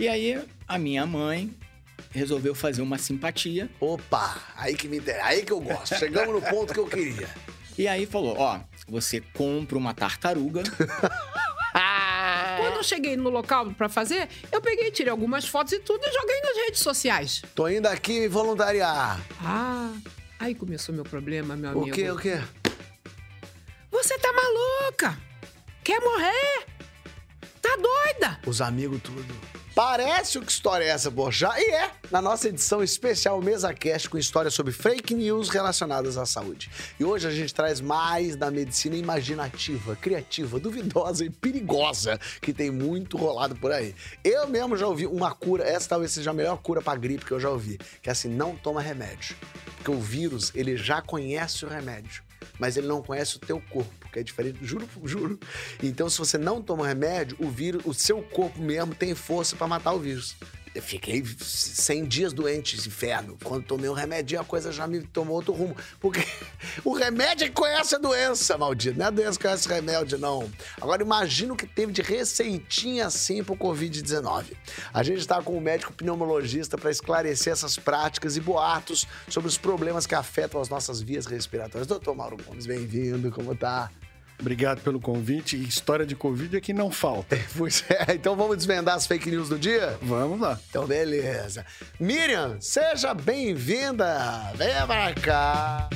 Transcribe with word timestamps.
E 0.00 0.08
aí, 0.08 0.42
a 0.66 0.78
minha 0.78 1.04
mãe 1.04 1.54
resolveu 2.10 2.54
fazer 2.54 2.80
uma 2.80 2.96
simpatia. 2.96 3.68
Opa, 3.78 4.34
aí 4.56 4.74
que 4.74 4.88
me 4.88 4.96
interessa, 4.96 5.26
aí 5.26 5.44
que 5.44 5.52
eu 5.52 5.60
gosto. 5.60 5.94
Chegamos 5.94 6.34
no 6.34 6.40
ponto 6.40 6.72
que 6.72 6.80
eu 6.80 6.86
queria. 6.86 7.28
E 7.76 7.86
aí 7.86 8.06
falou: 8.06 8.34
ó, 8.38 8.60
você 8.88 9.20
compra 9.20 9.76
uma 9.76 9.92
tartaruga. 9.92 10.62
Quando 12.56 12.76
eu 12.76 12.82
cheguei 12.82 13.14
no 13.14 13.28
local 13.28 13.72
pra 13.72 13.90
fazer, 13.90 14.26
eu 14.50 14.62
peguei, 14.62 14.90
tirei 14.90 15.10
algumas 15.10 15.44
fotos 15.44 15.74
e 15.74 15.80
tudo 15.80 16.02
e 16.02 16.10
joguei 16.10 16.40
nas 16.40 16.56
redes 16.64 16.80
sociais. 16.80 17.42
Tô 17.54 17.68
indo 17.68 17.86
aqui 17.86 18.26
voluntariar. 18.26 19.20
Ah, 19.44 19.92
aí 20.38 20.54
começou 20.54 20.94
meu 20.94 21.04
problema, 21.04 21.54
meu 21.56 21.72
amigo. 21.72 21.88
O 21.88 21.92
quê, 21.92 22.10
o 22.10 22.16
quê? 22.16 22.40
Você 23.90 24.18
tá 24.18 24.32
maluca? 24.32 25.18
Quer 25.84 26.00
morrer? 26.00 26.64
Tá 27.60 27.76
doida? 27.76 28.40
Os 28.46 28.62
amigos 28.62 28.98
tudo. 29.02 29.49
Parece 29.74 30.36
o 30.36 30.42
que 30.42 30.50
história 30.50 30.84
é 30.84 30.88
essa, 30.88 31.10
Borjá? 31.10 31.54
E 31.56 31.70
é, 31.70 31.90
na 32.10 32.20
nossa 32.20 32.48
edição 32.48 32.82
especial 32.82 33.40
Mesa 33.40 33.72
Cast 33.72 34.10
com 34.10 34.18
histórias 34.18 34.52
sobre 34.52 34.72
fake 34.72 35.14
news 35.14 35.48
relacionadas 35.48 36.16
à 36.16 36.26
saúde. 36.26 36.68
E 36.98 37.04
hoje 37.04 37.28
a 37.28 37.30
gente 37.30 37.54
traz 37.54 37.80
mais 37.80 38.34
da 38.34 38.50
medicina 38.50 38.96
imaginativa, 38.96 39.94
criativa, 39.94 40.58
duvidosa 40.58 41.24
e 41.24 41.30
perigosa 41.30 42.18
que 42.42 42.52
tem 42.52 42.70
muito 42.70 43.16
rolado 43.16 43.54
por 43.54 43.70
aí. 43.70 43.94
Eu 44.24 44.48
mesmo 44.48 44.76
já 44.76 44.88
ouvi 44.88 45.06
uma 45.06 45.32
cura, 45.32 45.62
essa 45.62 45.88
talvez 45.88 46.10
seja 46.10 46.30
a 46.30 46.34
melhor 46.34 46.58
cura 46.58 46.82
pra 46.82 46.96
gripe 46.96 47.24
que 47.24 47.32
eu 47.32 47.40
já 47.40 47.48
ouvi, 47.48 47.78
que 48.02 48.08
é 48.08 48.12
assim, 48.12 48.28
não 48.28 48.56
toma 48.56 48.82
remédio. 48.82 49.36
Porque 49.76 49.90
o 49.92 50.00
vírus, 50.00 50.50
ele 50.54 50.76
já 50.76 51.00
conhece 51.00 51.64
o 51.64 51.68
remédio 51.68 52.29
mas 52.58 52.76
ele 52.76 52.86
não 52.86 53.02
conhece 53.02 53.36
o 53.36 53.40
teu 53.40 53.60
corpo, 53.70 54.08
que 54.10 54.18
é 54.18 54.22
diferente, 54.22 54.58
juro, 54.62 54.88
juro. 55.04 55.38
Então, 55.82 56.08
se 56.08 56.18
você 56.18 56.38
não 56.38 56.62
toma 56.62 56.86
remédio, 56.86 57.36
o 57.40 57.48
vírus, 57.48 57.82
o 57.84 57.94
seu 57.94 58.22
corpo 58.22 58.60
mesmo 58.60 58.94
tem 58.94 59.14
força 59.14 59.56
para 59.56 59.66
matar 59.66 59.92
o 59.92 59.98
vírus. 59.98 60.36
Eu 60.72 60.82
fiquei 60.82 61.24
100 61.24 62.04
dias 62.04 62.32
doente, 62.32 62.76
inferno. 62.76 63.36
Quando 63.42 63.64
tomei 63.64 63.90
um 63.90 63.92
remédio, 63.92 64.40
a 64.40 64.44
coisa 64.44 64.70
já 64.70 64.86
me 64.86 65.02
tomou 65.02 65.34
outro 65.34 65.52
rumo. 65.52 65.76
Porque 65.98 66.20
o 66.84 66.92
remédio 66.92 67.46
é 67.46 67.48
que 67.48 67.54
conhece 67.54 67.96
a 67.96 67.98
doença, 67.98 68.56
maldito. 68.56 68.96
Não 68.96 69.06
é 69.06 69.08
a 69.08 69.10
doença 69.10 69.36
que 69.36 69.44
conhece 69.44 69.66
o 69.66 69.70
remédio, 69.70 70.16
não. 70.16 70.48
Agora, 70.80 71.02
imagina 71.02 71.52
o 71.52 71.56
que 71.56 71.66
teve 71.66 71.92
de 71.92 72.02
receitinha 72.02 73.06
assim 73.06 73.42
pro 73.42 73.56
Covid-19. 73.56 74.52
A 74.94 75.02
gente 75.02 75.18
está 75.18 75.42
com 75.42 75.56
um 75.56 75.60
médico 75.60 75.92
pneumologista 75.92 76.78
para 76.78 76.90
esclarecer 76.90 77.52
essas 77.52 77.76
práticas 77.76 78.36
e 78.36 78.40
boatos 78.40 79.08
sobre 79.28 79.48
os 79.48 79.58
problemas 79.58 80.06
que 80.06 80.14
afetam 80.14 80.60
as 80.60 80.68
nossas 80.68 81.02
vias 81.02 81.26
respiratórias. 81.26 81.88
Doutor 81.88 82.14
Mauro 82.14 82.36
Gomes, 82.44 82.66
bem-vindo. 82.66 83.30
Como 83.32 83.56
tá? 83.56 83.90
Obrigado 84.40 84.80
pelo 84.80 84.98
convite. 85.00 85.56
História 85.56 86.06
de 86.06 86.16
Covid 86.16 86.56
é 86.56 86.60
que 86.60 86.72
não 86.72 86.90
falta. 86.90 87.38
Pois 87.56 87.84
é, 87.90 88.14
então 88.14 88.34
vamos 88.36 88.56
desvendar 88.56 88.94
as 88.94 89.06
fake 89.06 89.30
news 89.30 89.48
do 89.48 89.58
dia? 89.58 89.98
Vamos 90.00 90.40
lá. 90.40 90.58
Então, 90.70 90.86
beleza. 90.86 91.64
Miriam, 91.98 92.56
seja 92.60 93.12
bem-vinda. 93.12 94.52
Venha 94.54 94.86
pra 94.86 95.12
cá. 95.14 95.90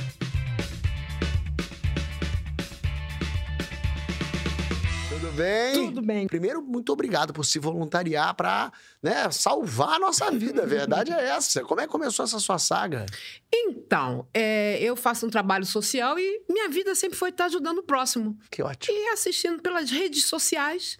Bem? 5.35 5.87
Tudo 5.87 6.01
bem. 6.01 6.27
Primeiro, 6.27 6.61
muito 6.61 6.91
obrigado 6.91 7.33
por 7.33 7.43
se 7.43 7.59
voluntariar 7.59 8.33
para 8.35 8.71
né, 9.01 9.29
salvar 9.31 9.95
a 9.95 9.99
nossa 9.99 10.31
vida. 10.31 10.63
A 10.63 10.65
verdade 10.65 11.11
é 11.11 11.25
essa. 11.27 11.61
Como 11.63 11.81
é 11.81 11.85
que 11.85 11.91
começou 11.91 12.23
essa 12.23 12.39
sua 12.39 12.57
saga? 12.57 13.05
Então, 13.53 14.27
é, 14.33 14.81
eu 14.81 14.95
faço 14.95 15.25
um 15.27 15.29
trabalho 15.29 15.65
social 15.65 16.17
e 16.17 16.43
minha 16.49 16.69
vida 16.69 16.95
sempre 16.95 17.17
foi 17.17 17.29
estar 17.29 17.45
ajudando 17.45 17.79
o 17.79 17.83
próximo. 17.83 18.37
Que 18.49 18.63
ótimo. 18.63 18.97
E 18.97 19.09
assistindo 19.09 19.61
pelas 19.61 19.91
redes 19.91 20.25
sociais. 20.25 20.97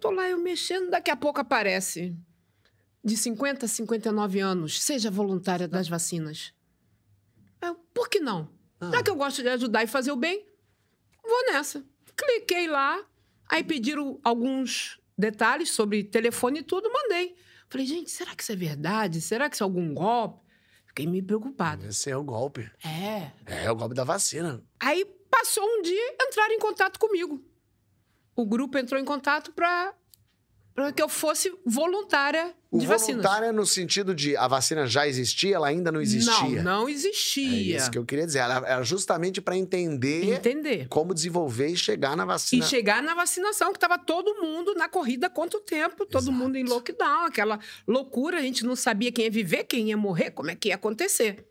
Tô 0.00 0.10
lá 0.10 0.28
eu 0.28 0.38
mexendo, 0.38 0.90
daqui 0.90 1.10
a 1.10 1.16
pouco 1.16 1.40
aparece. 1.40 2.14
De 3.04 3.16
50 3.16 3.66
a 3.66 3.68
59 3.68 4.40
anos, 4.40 4.82
seja 4.82 5.10
voluntária 5.10 5.68
das 5.68 5.88
vacinas. 5.88 6.52
Eu, 7.60 7.74
por 7.94 8.08
que 8.08 8.20
não? 8.20 8.48
Ah. 8.80 8.90
Já 8.92 9.02
que 9.02 9.10
eu 9.10 9.16
gosto 9.16 9.42
de 9.42 9.48
ajudar 9.48 9.84
e 9.84 9.86
fazer 9.86 10.12
o 10.12 10.16
bem, 10.16 10.44
vou 11.22 11.46
nessa. 11.46 11.84
Cliquei 12.16 12.66
lá, 12.66 13.04
aí 13.48 13.62
pediram 13.64 14.18
alguns 14.22 15.00
detalhes 15.16 15.70
sobre 15.70 16.04
telefone 16.04 16.60
e 16.60 16.62
tudo, 16.62 16.92
mandei. 16.92 17.34
Falei, 17.68 17.86
gente, 17.86 18.10
será 18.10 18.34
que 18.34 18.42
isso 18.42 18.52
é 18.52 18.56
verdade? 18.56 19.20
Será 19.20 19.48
que 19.48 19.56
isso 19.56 19.62
é 19.62 19.66
algum 19.66 19.92
golpe? 19.92 20.44
Fiquei 20.86 21.06
meio 21.06 21.24
preocupada. 21.24 21.86
Esse 21.86 22.10
é 22.10 22.16
o 22.16 22.24
golpe. 22.24 22.70
É. 22.84 23.30
É 23.64 23.70
o 23.70 23.76
golpe 23.76 23.94
da 23.94 24.04
vacina. 24.04 24.62
Aí 24.80 25.04
passou 25.30 25.64
um 25.64 25.82
dia, 25.82 26.16
entraram 26.22 26.54
em 26.54 26.58
contato 26.58 26.98
comigo. 26.98 27.44
O 28.34 28.46
grupo 28.46 28.78
entrou 28.78 29.00
em 29.00 29.04
contato 29.04 29.52
para 29.52 29.94
que 30.94 31.02
eu 31.02 31.08
fosse 31.08 31.52
voluntária 31.64 32.54
O 32.70 32.78
de 32.78 32.86
vacinas. 32.86 33.22
voluntário 33.22 33.48
é 33.48 33.52
no 33.52 33.64
sentido 33.64 34.14
de 34.14 34.36
a 34.36 34.46
vacina 34.46 34.86
já 34.86 35.06
existia, 35.08 35.56
ela 35.56 35.68
ainda 35.68 35.90
não 35.90 36.00
existia. 36.00 36.62
Não, 36.62 36.80
não 36.82 36.88
É 36.88 36.92
existia. 36.92 37.76
isso 37.76 37.90
que 37.90 37.96
eu 37.98 38.04
queria 38.04 38.26
dizer. 38.26 38.40
Ela 38.40 38.56
era 38.66 38.82
justamente 38.82 39.40
para 39.40 39.56
entender 39.56 40.24
Entender. 40.34 40.86
como 40.88 41.14
desenvolver 41.14 41.68
e 41.68 41.76
chegar 41.76 42.16
na 42.16 42.24
E 42.24 42.26
vacina. 42.26 42.64
chegar 42.66 43.02
na 43.02 43.14
vacinação, 43.14 43.72
que 43.72 43.78
estava 43.78 43.98
todo 43.98 44.34
mundo 44.42 44.74
na 44.74 44.88
corrida 44.88 45.30
contra 45.30 45.58
o 45.58 45.62
tempo, 45.62 46.04
todo 46.04 46.24
Exato. 46.24 46.32
mundo 46.36 46.56
em 46.56 46.64
lockdown, 46.64 47.24
aquela 47.26 47.58
loucura, 47.86 48.38
a 48.38 48.42
gente 48.42 48.64
não 48.64 48.76
sabia 48.76 49.10
quem 49.10 49.24
ia 49.24 49.30
viver, 49.30 49.64
quem 49.64 49.88
ia 49.88 49.96
morrer, 49.96 50.30
como 50.30 50.50
é 50.50 50.54
que 50.54 50.68
ia 50.68 50.74
acontecer. 50.74 51.46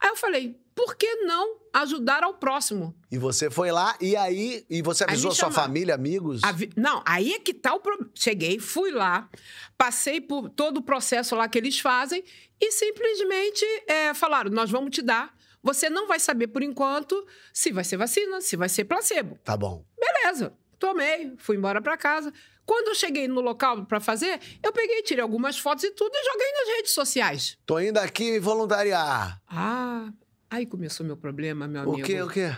Aí 0.00 0.08
eu 0.10 0.16
falei, 0.16 0.56
por 0.84 0.96
que 0.96 1.16
não 1.24 1.58
ajudar 1.74 2.22
ao 2.24 2.34
próximo? 2.34 2.94
E 3.10 3.18
você 3.18 3.50
foi 3.50 3.70
lá 3.70 3.96
e 4.00 4.16
aí 4.16 4.64
e 4.70 4.80
você 4.82 5.04
avisou 5.04 5.32
sua 5.32 5.50
família, 5.50 5.94
amigos? 5.94 6.42
A 6.42 6.52
vi- 6.52 6.70
Não, 6.76 7.02
aí 7.06 7.34
é 7.34 7.38
que 7.38 7.52
tá 7.52 7.74
o 7.74 7.80
problema. 7.80 8.10
Cheguei, 8.14 8.58
fui 8.58 8.90
lá, 8.90 9.28
passei 9.76 10.20
por 10.20 10.48
todo 10.48 10.78
o 10.78 10.82
processo 10.82 11.34
lá 11.36 11.48
que 11.48 11.58
eles 11.58 11.78
fazem 11.78 12.24
e 12.60 12.72
simplesmente 12.72 13.64
é, 13.86 14.14
falaram: 14.14 14.50
nós 14.50 14.70
vamos 14.70 14.90
te 14.90 15.02
dar. 15.02 15.34
Você 15.62 15.90
não 15.90 16.08
vai 16.08 16.18
saber 16.18 16.46
por 16.46 16.62
enquanto 16.62 17.26
se 17.52 17.70
vai 17.70 17.84
ser 17.84 17.98
vacina, 17.98 18.40
se 18.40 18.56
vai 18.56 18.68
ser 18.68 18.84
placebo. 18.84 19.38
Tá 19.44 19.56
bom. 19.58 19.84
Beleza, 19.98 20.54
tomei, 20.78 21.34
fui 21.36 21.56
embora 21.56 21.82
pra 21.82 21.98
casa. 21.98 22.32
Quando 22.64 22.88
eu 22.88 22.94
cheguei 22.94 23.26
no 23.28 23.40
local 23.42 23.84
pra 23.84 24.00
fazer, 24.00 24.40
eu 24.62 24.72
peguei, 24.72 25.02
tirei 25.02 25.20
algumas 25.22 25.58
fotos 25.58 25.84
e 25.84 25.90
tudo 25.90 26.12
e 26.14 26.24
joguei 26.24 26.52
nas 26.52 26.76
redes 26.76 26.92
sociais. 26.92 27.58
Tô 27.66 27.78
indo 27.80 27.98
aqui 27.98 28.38
voluntariar. 28.38 29.42
Ah, 29.48 30.08
aí 30.50 30.66
começou 30.66 31.06
meu 31.06 31.16
problema, 31.16 31.66
meu 31.68 31.82
O 31.82 31.92
amigo. 31.94 32.06
quê, 32.06 32.20
o 32.22 32.28
quê? 32.28 32.54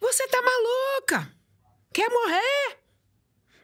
Você 0.00 0.26
tá 0.28 0.40
maluca? 0.42 1.32
Quer 1.92 2.08
morrer? 2.10 2.78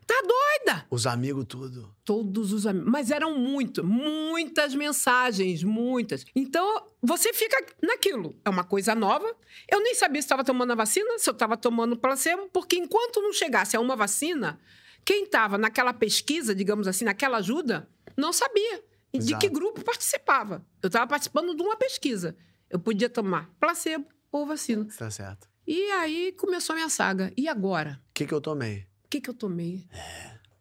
Tá 0.07 0.15
doida? 0.21 0.87
Os 0.91 1.07
amigos 1.07 1.47
tudo. 1.49 1.95
Todos 2.05 2.53
os 2.53 2.67
amigos. 2.67 2.91
Mas 2.91 3.11
eram 3.11 3.39
muito, 3.39 3.83
muitas 3.83 4.75
mensagens, 4.75 5.63
muitas. 5.63 6.27
Então, 6.37 6.89
você 7.01 7.33
fica 7.33 7.57
naquilo. 7.83 8.39
É 8.45 8.51
uma 8.51 8.65
coisa 8.65 8.95
nova. 8.95 9.35
Eu 9.71 9.81
nem 9.81 9.95
sabia 9.95 10.21
se 10.21 10.27
estava 10.27 10.45
tomando 10.45 10.73
a 10.73 10.75
vacina, 10.75 11.19
se 11.19 11.31
eu 11.31 11.33
estava 11.33 11.57
tomando 11.57 11.97
placebo, 11.97 12.51
porque 12.53 12.77
enquanto 12.77 13.23
não 13.23 13.33
chegasse 13.33 13.77
a 13.77 13.81
uma 13.81 13.97
vacina, 13.97 14.61
quem 15.05 15.25
estava 15.25 15.57
naquela 15.57 15.95
pesquisa, 15.95 16.55
digamos 16.55 16.87
assim, 16.87 17.07
naquela 17.07 17.39
ajuda, 17.39 17.89
não 18.15 18.33
sabia 18.33 18.83
de 19.13 19.19
Exato. 19.21 19.39
que 19.39 19.49
grupo 19.49 19.83
participava. 19.83 20.67
Eu 20.83 20.89
estava 20.89 21.07
participando 21.07 21.55
de 21.57 21.63
uma 21.63 21.77
pesquisa. 21.77 22.37
Eu 22.75 22.81
podia 22.81 23.09
tomar 23.09 23.49
placebo 23.61 24.05
ou 24.33 24.45
vacina. 24.45 24.85
Tá 24.99 25.09
certo. 25.09 25.49
E 25.65 25.81
aí 25.93 26.33
começou 26.33 26.73
a 26.73 26.77
minha 26.77 26.89
saga. 26.89 27.33
E 27.37 27.47
agora? 27.49 28.03
O 28.11 28.13
que 28.13 28.27
que 28.27 28.35
eu 28.35 28.41
tomei? 28.41 28.81
O 29.05 29.09
que, 29.09 29.21
que 29.21 29.31
eu 29.31 29.35
tomei? 29.35 29.87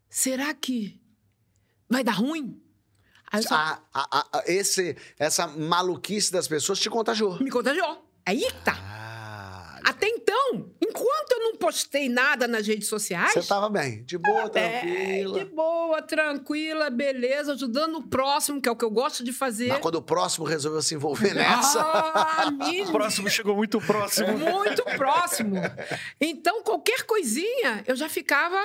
Será 0.07 0.53
que 0.53 1.01
vai 1.89 2.03
dar 2.03 2.11
ruim? 2.11 2.61
Aí 3.31 3.41
só 3.41 3.55
a- 3.55 3.81
a- 3.91 4.27
a- 4.31 4.43
esse, 4.45 4.95
essa 5.17 5.47
maluquice 5.47 6.31
das 6.31 6.47
pessoas 6.47 6.77
te 6.79 6.87
contagiou. 6.87 7.39
me 7.41 7.49
contagiou. 7.49 8.07
Aí 8.23 8.43
tá. 8.63 8.73
Ah, 8.77 9.02
Até 10.03 10.09
então, 10.09 10.69
enquanto 10.81 11.31
eu 11.31 11.39
não 11.39 11.55
postei 11.55 12.09
nada 12.09 12.45
nas 12.45 12.67
redes 12.67 12.89
sociais. 12.89 13.31
você 13.31 13.41
tava 13.41 13.69
bem. 13.69 14.03
De 14.03 14.17
boa, 14.17 14.51
é, 14.53 14.79
tranquila. 14.81 15.39
de 15.39 15.45
boa, 15.45 16.01
tranquila, 16.01 16.89
beleza, 16.89 17.53
ajudando 17.53 17.99
o 17.99 18.03
próximo, 18.03 18.61
que 18.61 18.67
é 18.67 18.71
o 18.71 18.75
que 18.75 18.83
eu 18.83 18.91
gosto 18.91 19.23
de 19.23 19.31
fazer. 19.31 19.69
Mas 19.69 19.79
quando 19.79 19.95
o 19.95 20.01
próximo 20.01 20.45
resolveu 20.45 20.81
se 20.81 20.95
envolver 20.95 21.33
nessa. 21.33 21.79
Ah, 21.81 22.51
O 22.85 22.91
próximo 22.91 23.29
chegou 23.29 23.55
muito 23.55 23.79
próximo. 23.79 24.37
muito 24.37 24.83
próximo. 24.97 25.55
Então, 26.19 26.61
qualquer 26.63 27.03
coisinha, 27.03 27.81
eu 27.87 27.95
já 27.95 28.09
ficava. 28.09 28.61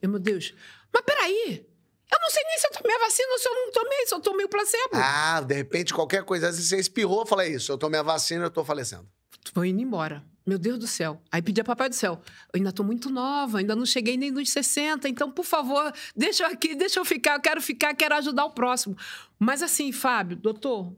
Eu, 0.00 0.08
meu 0.08 0.18
Deus, 0.18 0.54
mas 0.92 1.02
peraí. 1.04 1.66
Eu 2.10 2.18
não 2.20 2.30
sei 2.30 2.42
nem 2.44 2.58
se 2.58 2.66
eu 2.66 2.70
tomei 2.70 2.96
a 2.96 2.98
vacina 2.98 3.28
ou 3.32 3.38
se 3.38 3.48
eu 3.48 3.54
não 3.54 3.72
tomei, 3.72 4.06
se 4.06 4.14
eu 4.14 4.20
tomei 4.20 4.46
o 4.46 4.48
placebo. 4.48 4.90
Ah, 4.94 5.42
de 5.46 5.54
repente, 5.54 5.92
qualquer 5.92 6.24
coisa, 6.24 6.48
assim, 6.48 6.62
você 6.62 6.78
espirrou, 6.78 7.26
fala 7.26 7.46
isso. 7.46 7.72
Eu 7.72 7.78
tomei 7.78 8.00
a 8.00 8.02
vacina, 8.02 8.46
eu 8.46 8.50
tô 8.50 8.64
falecendo. 8.64 9.06
Tô 9.52 9.64
indo 9.64 9.80
embora. 9.80 10.24
Meu 10.44 10.58
Deus 10.58 10.78
do 10.78 10.86
céu. 10.86 11.22
Aí 11.30 11.40
pedi 11.40 11.60
a 11.60 11.64
Papai 11.64 11.88
do 11.88 11.94
Céu. 11.94 12.20
Eu 12.52 12.58
ainda 12.58 12.72
tô 12.72 12.82
muito 12.82 13.08
nova, 13.10 13.58
ainda 13.58 13.76
não 13.76 13.86
cheguei 13.86 14.16
nem 14.16 14.30
nos 14.30 14.50
60, 14.50 15.08
então, 15.08 15.30
por 15.30 15.44
favor, 15.44 15.92
deixa 16.16 16.42
eu 16.44 16.48
aqui, 16.48 16.74
deixa 16.74 16.98
eu 16.98 17.04
ficar, 17.04 17.36
eu 17.36 17.40
quero 17.40 17.60
ficar, 17.60 17.94
quero 17.94 18.14
ajudar 18.16 18.44
o 18.46 18.50
próximo. 18.50 18.96
Mas 19.38 19.62
assim, 19.62 19.92
Fábio, 19.92 20.36
doutor, 20.36 20.92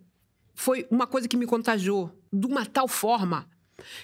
foi 0.54 0.86
uma 0.90 1.06
coisa 1.06 1.28
que 1.28 1.36
me 1.36 1.46
contagiou 1.46 2.10
de 2.32 2.46
uma 2.46 2.64
tal 2.64 2.88
forma 2.88 3.46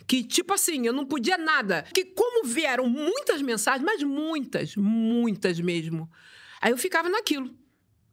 que, 0.07 0.23
tipo 0.23 0.53
assim, 0.53 0.87
eu 0.87 0.93
não 0.93 1.07
podia 1.07 1.39
nada. 1.39 1.85
Que 1.95 2.05
como 2.05 2.47
vieram 2.47 2.89
muitas 2.89 3.41
mensagens, 3.41 3.85
mas 3.85 4.03
muitas, 4.03 4.77
muitas 4.77 5.61
mesmo. 5.61 6.11
Aí 6.61 6.73
eu 6.73 6.79
ficava 6.79 7.09
naquilo. 7.09 7.55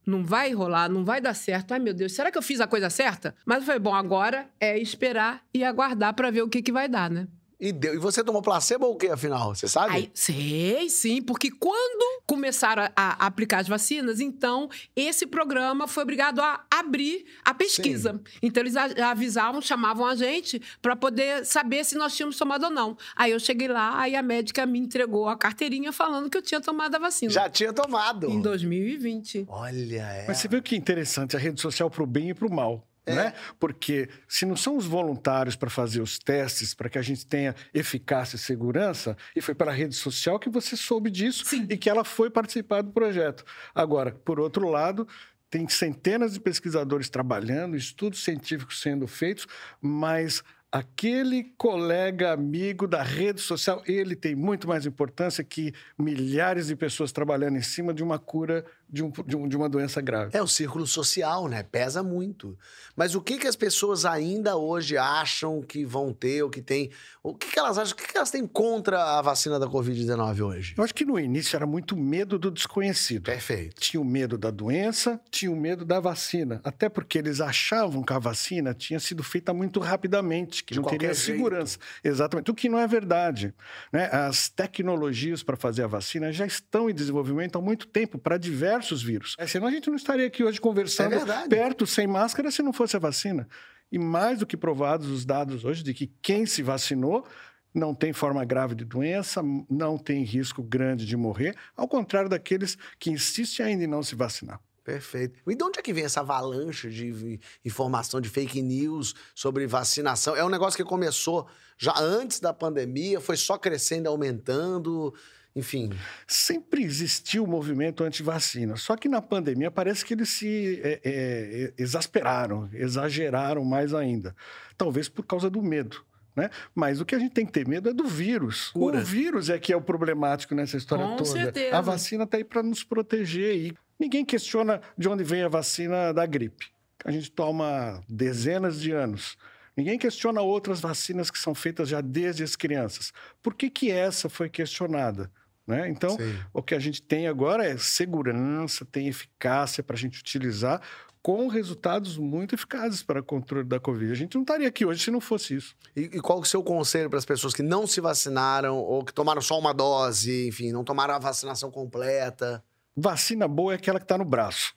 Não 0.07 0.23
vai 0.23 0.53
rolar, 0.53 0.89
não 0.89 1.03
vai 1.03 1.19
dar 1.19 1.33
certo. 1.33 1.73
Ai, 1.73 1.79
meu 1.79 1.93
Deus, 1.93 2.13
será 2.13 2.31
que 2.31 2.37
eu 2.37 2.41
fiz 2.41 2.61
a 2.61 2.67
coisa 2.67 2.89
certa? 2.89 3.35
Mas 3.45 3.65
foi 3.65 3.77
bom, 3.77 3.93
agora 3.93 4.47
é 4.59 4.79
esperar 4.79 5.43
e 5.53 5.63
aguardar 5.65 6.13
para 6.13 6.31
ver 6.31 6.41
o 6.43 6.49
que, 6.49 6.61
que 6.61 6.71
vai 6.71 6.87
dar, 6.87 7.11
né? 7.11 7.27
E, 7.59 7.71
deu. 7.71 7.95
e 7.95 7.97
você 7.97 8.23
tomou 8.23 8.41
placebo 8.41 8.85
ou 8.85 8.93
o 8.93 8.95
quê, 8.95 9.07
afinal? 9.07 9.55
Você 9.55 9.67
sabe? 9.67 9.93
Aí, 9.93 10.11
sei, 10.13 10.89
sim, 10.89 11.21
porque 11.21 11.49
quando 11.49 12.21
começaram 12.25 12.83
a, 12.83 12.91
a 12.95 13.25
aplicar 13.25 13.59
as 13.59 13.67
vacinas, 13.67 14.19
então 14.19 14.69
esse 14.95 15.25
programa 15.25 15.87
foi 15.87 16.03
obrigado 16.03 16.39
a 16.39 16.63
abrir 16.69 17.25
a 17.43 17.53
pesquisa. 17.53 18.13
Sim. 18.13 18.39
Então 18.43 18.61
eles 18.61 18.75
avisavam, 18.75 19.61
chamavam 19.61 20.05
a 20.05 20.15
gente 20.15 20.61
para 20.81 20.95
poder 20.95 21.45
saber 21.45 21.83
se 21.83 21.95
nós 21.95 22.15
tínhamos 22.15 22.37
tomado 22.37 22.65
ou 22.65 22.69
não. 22.69 22.95
Aí 23.15 23.31
eu 23.31 23.39
cheguei 23.39 23.67
lá, 23.67 23.99
aí 23.99 24.15
a 24.15 24.21
médica 24.21 24.65
me 24.65 24.77
entregou 24.77 25.27
a 25.27 25.35
carteirinha 25.35 25.91
falando 25.91 26.29
que 26.29 26.37
eu 26.37 26.41
tinha 26.41 26.61
tomado 26.61 26.93
a 26.95 26.99
vacina. 26.99 27.31
Já 27.31 27.49
tinha 27.49 27.73
tomado. 27.73 28.29
Em 28.29 28.39
2020. 28.39 29.45
Olha, 29.47 30.03
é. 30.03 30.25
Mas 30.27 30.37
você 30.37 30.47
viu 30.47 30.61
que 30.61 30.75
interessante 30.75 31.35
a 31.35 31.39
rede 31.39 31.59
social 31.59 31.89
para 31.89 32.03
o 32.03 32.07
bem 32.07 32.29
e 32.29 32.33
para 32.33 32.47
o 32.47 32.53
mal. 32.53 32.87
É. 33.07 33.15
Né? 33.15 33.33
Porque 33.57 34.09
se 34.27 34.45
não 34.45 34.57
são 34.57 34.75
os 34.75 34.85
voluntários 34.85 35.55
para 35.55 35.69
fazer 35.69 36.01
os 36.01 36.19
testes, 36.19 36.73
para 36.73 36.89
que 36.89 36.97
a 36.97 37.01
gente 37.01 37.25
tenha 37.25 37.55
eficácia 37.73 38.35
e 38.35 38.39
segurança, 38.39 39.15
e 39.33 39.41
foi 39.41 39.55
pela 39.55 39.71
rede 39.71 39.95
social 39.95 40.37
que 40.37 40.49
você 40.49 40.75
soube 40.75 41.09
disso 41.09 41.45
Sim. 41.45 41.65
e 41.69 41.77
que 41.77 41.89
ela 41.89 42.03
foi 42.03 42.29
participar 42.29 42.81
do 42.81 42.91
projeto. 42.91 43.45
Agora, 43.73 44.11
por 44.11 44.39
outro 44.39 44.69
lado, 44.69 45.07
tem 45.49 45.67
centenas 45.69 46.33
de 46.33 46.41
pesquisadores 46.41 47.09
trabalhando, 47.09 47.77
estudos 47.77 48.23
científicos 48.23 48.81
sendo 48.81 49.07
feitos, 49.07 49.47
mas 49.81 50.43
aquele 50.71 51.45
colega 51.57 52.33
amigo 52.33 52.87
da 52.87 53.01
rede 53.01 53.39
social, 53.39 53.81
ele 53.85 54.15
tem 54.15 54.35
muito 54.35 54.67
mais 54.67 54.85
importância 54.85 55.43
que 55.43 55.73
milhares 55.97 56.67
de 56.67 56.75
pessoas 56.75 57.11
trabalhando 57.11 57.57
em 57.57 57.61
cima 57.61 57.93
de 57.93 58.03
uma 58.03 58.19
cura 58.19 58.65
de, 58.89 59.03
um- 59.03 59.11
de 59.11 59.35
um- 59.35 59.47
de 59.47 59.57
uma 59.57 59.67
doença 59.69 59.99
grave. 60.01 60.31
É 60.37 60.41
o 60.41 60.47
círculo 60.47 60.87
social, 60.87 61.47
né? 61.47 61.63
Pesa 61.63 62.01
muito. 62.01 62.57
Mas 62.95 63.15
o 63.15 63.21
que, 63.21 63.37
que 63.37 63.47
as 63.47 63.55
pessoas 63.55 64.05
ainda 64.05 64.55
hoje 64.55 64.97
acham 64.97 65.61
que 65.61 65.83
vão 65.85 66.13
ter, 66.13 66.41
ou 66.43 66.49
que 66.49 66.61
tem. 66.61 66.89
O 67.21 67.33
que, 67.35 67.51
que 67.51 67.59
elas 67.59 67.77
acham? 67.77 67.93
O 67.93 67.97
que, 67.97 68.07
que 68.07 68.17
elas 68.17 68.31
têm 68.31 68.47
contra 68.47 69.17
a 69.19 69.21
vacina 69.21 69.59
da 69.59 69.67
Covid-19 69.67 70.41
hoje? 70.41 70.73
Eu 70.77 70.83
acho 70.83 70.93
que 70.95 71.03
no 71.05 71.19
início 71.19 71.55
era 71.55 71.65
muito 71.65 71.97
medo 71.97 72.39
do 72.39 72.49
desconhecido. 72.49 73.23
Perfeito. 73.23 73.81
Tinha 73.81 73.99
o 73.99 74.05
medo 74.05 74.37
da 74.37 74.49
doença, 74.49 75.19
tinha 75.29 75.51
o 75.51 75.55
medo 75.55 75.83
da 75.83 75.99
vacina. 75.99 76.61
Até 76.63 76.87
porque 76.87 77.17
eles 77.17 77.41
achavam 77.41 78.01
que 78.03 78.13
a 78.13 78.19
vacina 78.19 78.73
tinha 78.73 78.99
sido 78.99 79.21
feita 79.23 79.53
muito 79.53 79.79
rapidamente, 79.79 80.63
que 80.63 80.73
De 80.73 80.79
não 80.79 80.87
teria 80.87 81.13
jeito. 81.13 81.37
segurança. 81.37 81.77
Exatamente. 82.03 82.49
O 82.51 82.55
que 82.55 82.69
não 82.69 82.79
é 82.79 82.87
verdade. 82.87 83.53
Né? 83.91 84.05
As 84.11 84.47
tecnologias 84.49 85.43
para 85.43 85.57
fazer 85.57 85.83
a 85.83 85.87
vacina 85.87 86.31
já 86.31 86.45
estão 86.45 86.89
em 86.89 86.93
desenvolvimento 86.93 87.57
há 87.57 87.61
muito 87.61 87.87
tempo 87.87 88.17
para 88.17 88.37
diversos 88.37 88.76
vírus. 89.01 89.35
É, 89.37 89.47
Senão 89.47 89.67
a 89.67 89.71
gente 89.71 89.89
não 89.89 89.95
estaria 89.95 90.27
aqui 90.27 90.43
hoje 90.43 90.59
conversando 90.59 91.15
É 91.15 91.47
perto, 91.47 91.85
sem 91.87 92.07
máscara, 92.07 92.51
se 92.51 92.61
não 92.61 92.73
fosse 92.73 92.95
a 92.95 92.99
vacina. 92.99 93.47
E 93.91 93.97
mais 93.97 94.39
do 94.39 94.45
que 94.45 94.57
provados 94.57 95.09
os 95.09 95.25
dados 95.25 95.63
hoje 95.63 95.83
de 95.83 95.93
que 95.93 96.07
quem 96.21 96.45
se 96.45 96.61
vacinou 96.61 97.25
não 97.73 97.93
tem 97.93 98.11
forma 98.11 98.43
grave 98.43 98.75
de 98.75 98.83
doença, 98.83 99.41
não 99.69 99.97
tem 99.97 100.23
risco 100.23 100.63
grande 100.63 101.05
de 101.05 101.15
morrer, 101.15 101.55
ao 101.75 101.87
contrário 101.87 102.29
daqueles 102.29 102.77
que 102.99 103.11
insistem 103.11 103.65
ainda 103.65 103.83
em 103.83 103.87
não 103.87 104.03
se 104.03 104.15
vacinar. 104.15 104.59
Perfeito. 104.83 105.39
E 105.45 105.53
de 105.53 105.63
onde 105.63 105.79
é 105.79 105.81
que 105.81 105.91
vem 105.91 106.05
essa 106.05 106.21
avalanche 106.21 106.89
de 106.89 107.39
informação, 107.65 108.21
de 108.21 108.29
fake 108.29 108.61
news 108.61 109.13
sobre 109.35 109.67
vacinação? 109.67 110.33
É 110.33 110.43
um 110.43 110.49
negócio 110.49 110.77
que 110.77 110.89
começou 110.89 111.45
já 111.77 111.93
antes 111.99 112.39
da 112.39 112.53
pandemia, 112.53 113.19
foi 113.19 113.35
só 113.35 113.57
crescendo, 113.57 114.05
e 114.05 114.07
aumentando, 114.07 115.13
enfim. 115.57 115.89
Sempre 116.27 116.83
existiu 116.83 117.43
o 117.43 117.47
movimento 117.47 118.03
anti-vacina, 118.03 118.75
só 118.77 118.95
que 118.95 119.09
na 119.09 119.21
pandemia 119.21 119.71
parece 119.71 120.05
que 120.05 120.13
eles 120.13 120.29
se 120.29 120.79
é, 120.83 121.01
é, 121.03 121.73
exasperaram, 121.77 122.69
exageraram 122.73 123.65
mais 123.65 123.93
ainda. 123.93 124.35
Talvez 124.77 125.09
por 125.09 125.25
causa 125.25 125.49
do 125.49 125.61
medo. 125.61 126.05
Né? 126.35 126.51
Mas 126.75 127.01
o 127.01 127.05
que 127.05 127.15
a 127.15 127.19
gente 127.19 127.33
tem 127.33 127.47
que 127.47 127.51
ter 127.51 127.67
medo 127.67 127.89
é 127.89 127.93
do 127.93 128.05
vírus. 128.05 128.69
Cura. 128.69 128.99
O 128.99 129.03
vírus 129.03 129.49
é 129.49 129.57
que 129.57 129.73
é 129.73 129.75
o 129.75 129.81
problemático 129.81 130.53
nessa 130.53 130.77
história 130.77 131.03
Com 131.03 131.15
toda. 131.15 131.29
certeza. 131.29 131.75
A 131.75 131.81
vacina 131.81 132.25
está 132.25 132.37
aí 132.37 132.43
para 132.43 132.61
nos 132.61 132.83
proteger. 132.83 133.55
E 133.55 133.77
ninguém 133.99 134.23
questiona 134.23 134.79
de 134.95 135.09
onde 135.09 135.23
vem 135.23 135.41
a 135.41 135.49
vacina 135.49 136.13
da 136.13 136.27
gripe. 136.27 136.67
A 137.03 137.09
gente 137.09 137.31
toma 137.31 138.03
dezenas 138.07 138.79
de 138.79 138.91
anos. 138.91 139.35
Ninguém 139.75 139.97
questiona 139.97 140.41
outras 140.41 140.79
vacinas 140.79 141.31
que 141.31 141.39
são 141.39 141.55
feitas 141.55 141.89
já 141.89 142.01
desde 142.01 142.43
as 142.43 142.55
crianças. 142.55 143.11
Por 143.41 143.55
que, 143.55 143.69
que 143.69 143.91
essa 143.91 144.27
foi 144.27 144.49
questionada? 144.49 145.31
Né? 145.67 145.89
Então, 145.89 146.11
Sim. 146.11 146.39
o 146.53 146.63
que 146.63 146.73
a 146.73 146.79
gente 146.79 147.01
tem 147.01 147.27
agora 147.27 147.65
é 147.65 147.77
segurança, 147.77 148.85
tem 148.85 149.09
eficácia 149.09 149.83
para 149.83 149.97
a 149.97 149.99
gente 149.99 150.19
utilizar 150.19 150.81
com 151.21 151.49
resultados 151.49 152.17
muito 152.17 152.55
eficazes 152.55 153.03
para 153.03 153.19
o 153.19 153.23
controle 153.23 153.67
da 153.67 153.81
Covid. 153.81 154.09
A 154.09 154.15
gente 154.15 154.35
não 154.35 154.43
estaria 154.43 154.65
aqui 154.65 154.85
hoje 154.85 155.03
se 155.03 155.11
não 155.11 155.19
fosse 155.19 155.55
isso. 155.55 155.75
E, 155.93 156.03
e 156.03 156.21
qual 156.21 156.39
é 156.39 156.41
o 156.41 156.45
seu 156.45 156.63
conselho 156.63 157.09
para 157.09 157.19
as 157.19 157.25
pessoas 157.25 157.53
que 157.53 157.61
não 157.61 157.85
se 157.85 157.99
vacinaram 157.99 158.77
ou 158.77 159.03
que 159.03 159.13
tomaram 159.13 159.41
só 159.41 159.59
uma 159.59 159.73
dose, 159.73 160.47
enfim, 160.47 160.71
não 160.71 160.85
tomaram 160.85 161.15
a 161.15 161.19
vacinação 161.19 161.69
completa? 161.69 162.63
Vacina 162.95 163.45
boa 163.45 163.73
é 163.73 163.75
aquela 163.75 163.99
que 163.99 164.05
está 164.05 164.17
no 164.17 164.23
braço. 164.23 164.73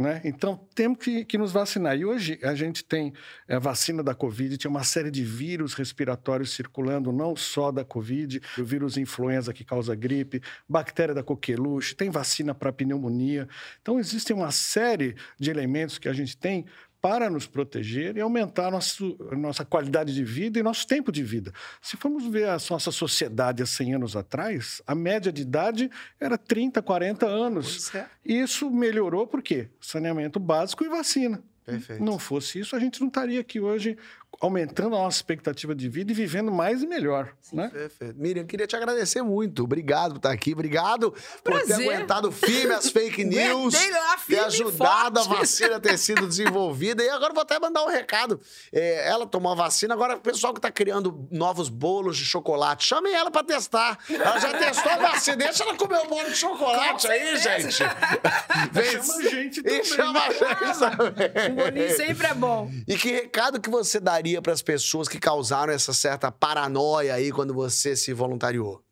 Né? 0.00 0.18
Então, 0.24 0.58
temos 0.74 0.98
que, 0.98 1.26
que 1.26 1.36
nos 1.36 1.52
vacinar. 1.52 1.94
E 1.94 2.06
hoje 2.06 2.38
a 2.42 2.54
gente 2.54 2.82
tem 2.82 3.12
a 3.46 3.58
vacina 3.58 4.02
da 4.02 4.14
Covid, 4.14 4.56
tem 4.56 4.70
uma 4.70 4.82
série 4.82 5.10
de 5.10 5.22
vírus 5.22 5.74
respiratórios 5.74 6.54
circulando, 6.54 7.12
não 7.12 7.36
só 7.36 7.70
da 7.70 7.84
Covid, 7.84 8.40
o 8.58 8.64
vírus 8.64 8.96
influenza 8.96 9.52
que 9.52 9.62
causa 9.62 9.94
gripe, 9.94 10.40
bactéria 10.66 11.14
da 11.14 11.22
coqueluche, 11.22 11.94
tem 11.94 12.08
vacina 12.08 12.54
para 12.54 12.72
pneumonia. 12.72 13.46
Então, 13.82 14.00
existem 14.00 14.34
uma 14.34 14.50
série 14.50 15.16
de 15.38 15.50
elementos 15.50 15.98
que 15.98 16.08
a 16.08 16.14
gente 16.14 16.34
tem 16.34 16.64
para 17.00 17.30
nos 17.30 17.46
proteger 17.46 18.16
e 18.16 18.20
aumentar 18.20 18.70
nosso, 18.70 19.16
nossa 19.32 19.64
qualidade 19.64 20.14
de 20.14 20.22
vida 20.22 20.58
e 20.58 20.62
nosso 20.62 20.86
tempo 20.86 21.10
de 21.10 21.22
vida. 21.22 21.52
Se 21.80 21.96
formos 21.96 22.26
ver 22.26 22.48
a 22.48 22.58
nossa 22.70 22.90
sociedade 22.90 23.62
há 23.62 23.66
100 23.66 23.94
anos 23.94 24.16
atrás, 24.16 24.82
a 24.86 24.94
média 24.94 25.32
de 25.32 25.42
idade 25.42 25.90
era 26.18 26.36
30, 26.36 26.82
40 26.82 27.26
anos. 27.26 27.94
É. 27.94 28.06
Isso 28.24 28.70
melhorou 28.70 29.26
por 29.26 29.42
quê? 29.42 29.68
Saneamento 29.80 30.38
básico 30.38 30.84
e 30.84 30.88
vacina. 30.88 31.42
Perfeito. 31.64 32.02
Não 32.02 32.18
fosse 32.18 32.58
isso, 32.58 32.74
a 32.74 32.78
gente 32.78 33.00
não 33.00 33.08
estaria 33.08 33.40
aqui 33.40 33.60
hoje 33.60 33.96
aumentando 34.40 34.96
a 34.96 35.00
nossa 35.00 35.18
expectativa 35.18 35.74
de 35.74 35.88
vida 35.88 36.12
e 36.12 36.14
vivendo 36.14 36.50
mais 36.50 36.82
e 36.82 36.86
melhor. 36.86 37.32
Né? 37.52 37.68
Perfeito. 37.68 38.14
Miriam, 38.18 38.44
queria 38.46 38.66
te 38.66 38.74
agradecer 38.74 39.22
muito. 39.22 39.64
Obrigado 39.64 40.12
por 40.12 40.16
estar 40.18 40.30
aqui. 40.30 40.52
Obrigado 40.52 41.10
por 41.44 41.60
ter 41.60 41.66
Prazer. 41.66 41.88
aguentado 41.92 42.32
firme 42.32 42.72
as 42.72 42.88
fake 42.88 43.22
news. 43.26 43.74
Lá, 43.74 43.80
ter 44.16 44.18
firme 44.20 44.42
e 44.42 44.46
ajudado 44.46 45.20
a 45.20 45.24
forte. 45.24 45.38
vacina 45.40 45.76
a 45.76 45.80
ter 45.80 45.96
sido 45.98 46.26
desenvolvida. 46.26 47.02
E 47.02 47.08
agora 47.10 47.32
vou 47.34 47.42
até 47.42 47.58
mandar 47.58 47.84
um 47.84 47.88
recado. 47.88 48.40
É, 48.72 49.08
ela 49.08 49.26
tomou 49.26 49.52
a 49.52 49.54
vacina, 49.54 49.92
agora 49.94 50.16
o 50.16 50.20
pessoal 50.20 50.54
que 50.54 50.58
está 50.58 50.70
criando 50.70 51.28
novos 51.30 51.68
bolos 51.68 52.16
de 52.16 52.24
chocolate, 52.24 52.86
chamem 52.86 53.12
ela 53.14 53.30
para 53.30 53.44
testar. 53.44 53.98
Ela 54.08 54.38
já 54.38 54.56
testou 54.56 54.90
a 54.92 54.96
vacina. 54.96 55.36
Deixa 55.36 55.64
ela 55.64 55.74
comer 55.76 55.98
o 55.98 56.08
bolo 56.08 56.28
de 56.30 56.36
chocolate 56.36 57.06
aí, 57.08 57.36
gente. 57.36 57.82
Vem- 58.72 58.90
Chama 58.90 59.14
a 59.18 59.22
gente 59.30 59.62
também, 59.62 59.80
E 59.80 59.84
chama 59.84 60.20
a 60.20 60.32
gente 60.32 60.78
também. 60.78 61.50
Um 61.52 61.54
bolinho 61.56 61.96
sempre 61.96 62.26
é 62.26 62.34
bom. 62.34 62.70
E 62.88 62.96
que 62.96 63.10
recado 63.12 63.60
que 63.60 63.68
você 63.70 63.98
daria 64.20 64.42
para 64.42 64.52
as 64.52 64.60
pessoas 64.60 65.08
que 65.08 65.18
causaram 65.18 65.72
essa 65.72 65.94
certa 65.94 66.30
paranoia 66.30 67.14
aí 67.14 67.32
quando 67.32 67.54
você 67.54 67.96
se 67.96 68.12
voluntariou? 68.12 68.84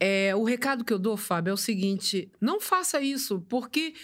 É, 0.00 0.34
o 0.34 0.42
recado 0.42 0.84
que 0.84 0.92
eu 0.92 0.98
dou, 0.98 1.16
Fábio, 1.16 1.52
é 1.52 1.54
o 1.54 1.56
seguinte: 1.56 2.30
não 2.40 2.60
faça 2.60 3.00
isso, 3.00 3.40
porque. 3.48 3.94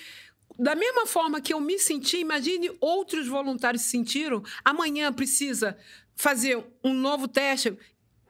Da 0.61 0.75
mesma 0.75 1.07
forma 1.07 1.41
que 1.41 1.55
eu 1.55 1.61
me 1.61 1.79
senti, 1.79 2.19
imagine 2.19 2.69
outros 2.81 3.29
voluntários 3.29 3.83
se 3.83 3.91
sentiram. 3.91 4.43
Amanhã 4.65 5.13
precisa 5.13 5.77
fazer 6.17 6.61
um 6.83 6.93
novo 6.93 7.29
teste. 7.29 7.79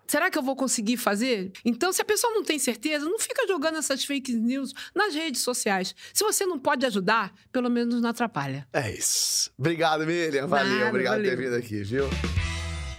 Será 0.08 0.30
que 0.30 0.38
eu 0.38 0.42
vou 0.42 0.56
conseguir 0.56 0.96
fazer? 0.96 1.52
Então, 1.62 1.92
se 1.92 2.00
a 2.00 2.04
pessoa 2.04 2.32
não 2.32 2.42
tem 2.42 2.58
certeza, 2.58 3.04
não 3.04 3.18
fica 3.18 3.46
jogando 3.46 3.76
essas 3.76 4.02
fake 4.02 4.32
news 4.32 4.72
nas 4.94 5.14
redes 5.14 5.42
sociais. 5.42 5.94
Se 6.14 6.24
você 6.24 6.46
não 6.46 6.58
pode 6.58 6.86
ajudar, 6.86 7.30
pelo 7.52 7.68
menos 7.68 8.00
não 8.00 8.08
atrapalha. 8.08 8.66
É 8.72 8.90
isso. 8.90 9.52
Obrigado, 9.58 10.06
Miriam. 10.06 10.46
Valeu, 10.46 10.78
Nada, 10.78 10.88
obrigado 10.88 11.16
por 11.16 11.24
ter 11.24 11.36
valeu. 11.36 11.50
vindo 11.50 11.58
aqui, 11.62 11.82
viu? 11.82 12.04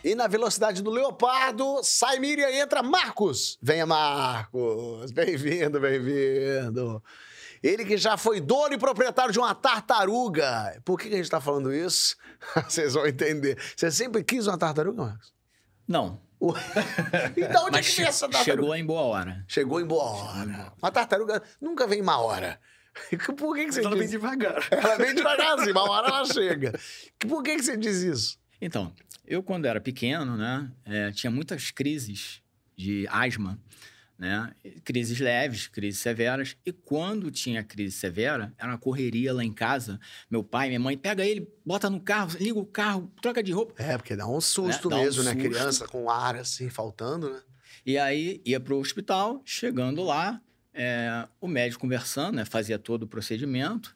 E 0.03 0.13
na 0.13 0.27
velocidade 0.27 0.83
do 0.83 0.91
Leopardo, 0.91 1.81
sai 1.83 2.19
Miriam 2.19 2.47
e 2.47 2.59
entra 2.59 2.83
Marcos. 2.83 3.57
Venha, 3.59 3.87
Marcos. 3.87 5.11
Bem-vindo, 5.11 5.79
bem-vindo. 5.79 7.03
Ele 7.63 7.85
que 7.85 7.97
já 7.97 8.17
foi 8.17 8.39
dono 8.39 8.75
e 8.75 8.77
proprietário 8.77 9.33
de 9.33 9.39
uma 9.39 9.55
tartaruga. 9.55 10.79
Por 10.85 10.99
que 10.99 11.09
que 11.09 11.15
a 11.15 11.17
gente 11.17 11.29
tá 11.29 11.41
falando 11.41 11.73
isso? 11.73 12.15
Vocês 12.69 12.93
vão 12.93 13.07
entender. 13.07 13.57
Você 13.75 13.89
sempre 13.89 14.23
quis 14.23 14.45
uma 14.45 14.59
tartaruga, 14.59 15.01
Marcos? 15.05 15.33
Não, 15.87 16.21
Ué. 16.41 16.53
Então, 17.37 17.65
onde 17.65 17.75
é 17.75 17.79
mas 17.79 17.85
que 17.87 17.91
che- 17.93 18.01
vem 18.01 18.09
essa 18.09 18.27
tartaruga? 18.29 18.51
chegou 18.61 18.75
em 18.75 18.85
boa 18.85 19.01
hora. 19.01 19.45
Chegou 19.47 19.81
em 19.81 19.85
boa 19.85 20.03
hora. 20.03 20.73
Uma 20.81 20.91
tartaruga 20.91 21.43
nunca 21.59 21.85
vem 21.87 21.99
em 21.99 22.03
má 22.03 22.17
hora. 22.19 22.59
Por 23.37 23.55
que, 23.55 23.65
que 23.65 23.71
você 23.73 23.79
Ela 23.81 23.91
vem 23.91 24.01
diz? 24.01 24.11
devagar. 24.11 24.67
Ela 24.71 24.95
vem 24.97 25.13
devagarzinho, 25.15 25.71
uma 25.71 25.89
hora 25.89 26.07
ela 26.07 26.25
chega. 26.25 26.77
Por 27.19 27.43
que, 27.43 27.55
que 27.55 27.63
você 27.63 27.77
diz 27.77 27.97
isso? 28.01 28.37
Então, 28.61 28.93
eu 29.25 29.41
quando 29.43 29.65
era 29.65 29.79
pequeno, 29.79 30.35
né, 30.35 30.69
eh, 30.85 31.11
tinha 31.11 31.29
muitas 31.31 31.71
crises 31.71 32.41
de 32.75 33.07
asma, 33.09 33.57
né? 34.19 34.53
Crises 34.83 35.17
leves, 35.19 35.67
crises 35.67 36.01
severas. 36.01 36.57
E 36.65 36.73
quando 36.73 37.31
tinha 37.31 37.63
crise 37.63 37.95
severa, 37.95 38.53
era 38.57 38.67
uma 38.67 38.77
correria 38.77 39.33
lá 39.33 39.45
em 39.45 39.53
casa. 39.53 39.97
Meu 40.29 40.43
pai, 40.43 40.67
minha 40.67 40.79
mãe, 40.79 40.97
pega 40.97 41.25
ele, 41.25 41.49
bota 41.65 41.89
no 41.89 42.01
carro, 42.01 42.37
liga 42.37 42.59
o 42.59 42.65
carro, 42.65 43.09
troca 43.21 43.41
de 43.41 43.53
roupa. 43.53 43.81
É, 43.81 43.97
porque 43.97 44.17
dá 44.17 44.27
um 44.27 44.41
susto 44.41 44.89
Né? 44.89 44.97
Dá 44.97 45.01
um 45.01 45.05
mesmo, 45.05 45.23
né? 45.23 45.31
susto. 45.31 45.49
Criança 45.49 45.87
com 45.87 46.09
ar 46.09 46.35
assim, 46.35 46.69
faltando, 46.69 47.31
né? 47.31 47.41
E 47.85 47.97
aí 47.97 48.41
ia 48.45 48.59
pro 48.59 48.77
hospital, 48.77 49.41
chegando 49.45 50.03
lá, 50.03 50.41
é, 50.73 51.25
o 51.39 51.47
médico 51.47 51.79
conversando, 51.79 52.35
né? 52.35 52.43
Fazia 52.43 52.77
todo 52.77 53.03
o 53.03 53.07
procedimento 53.07 53.95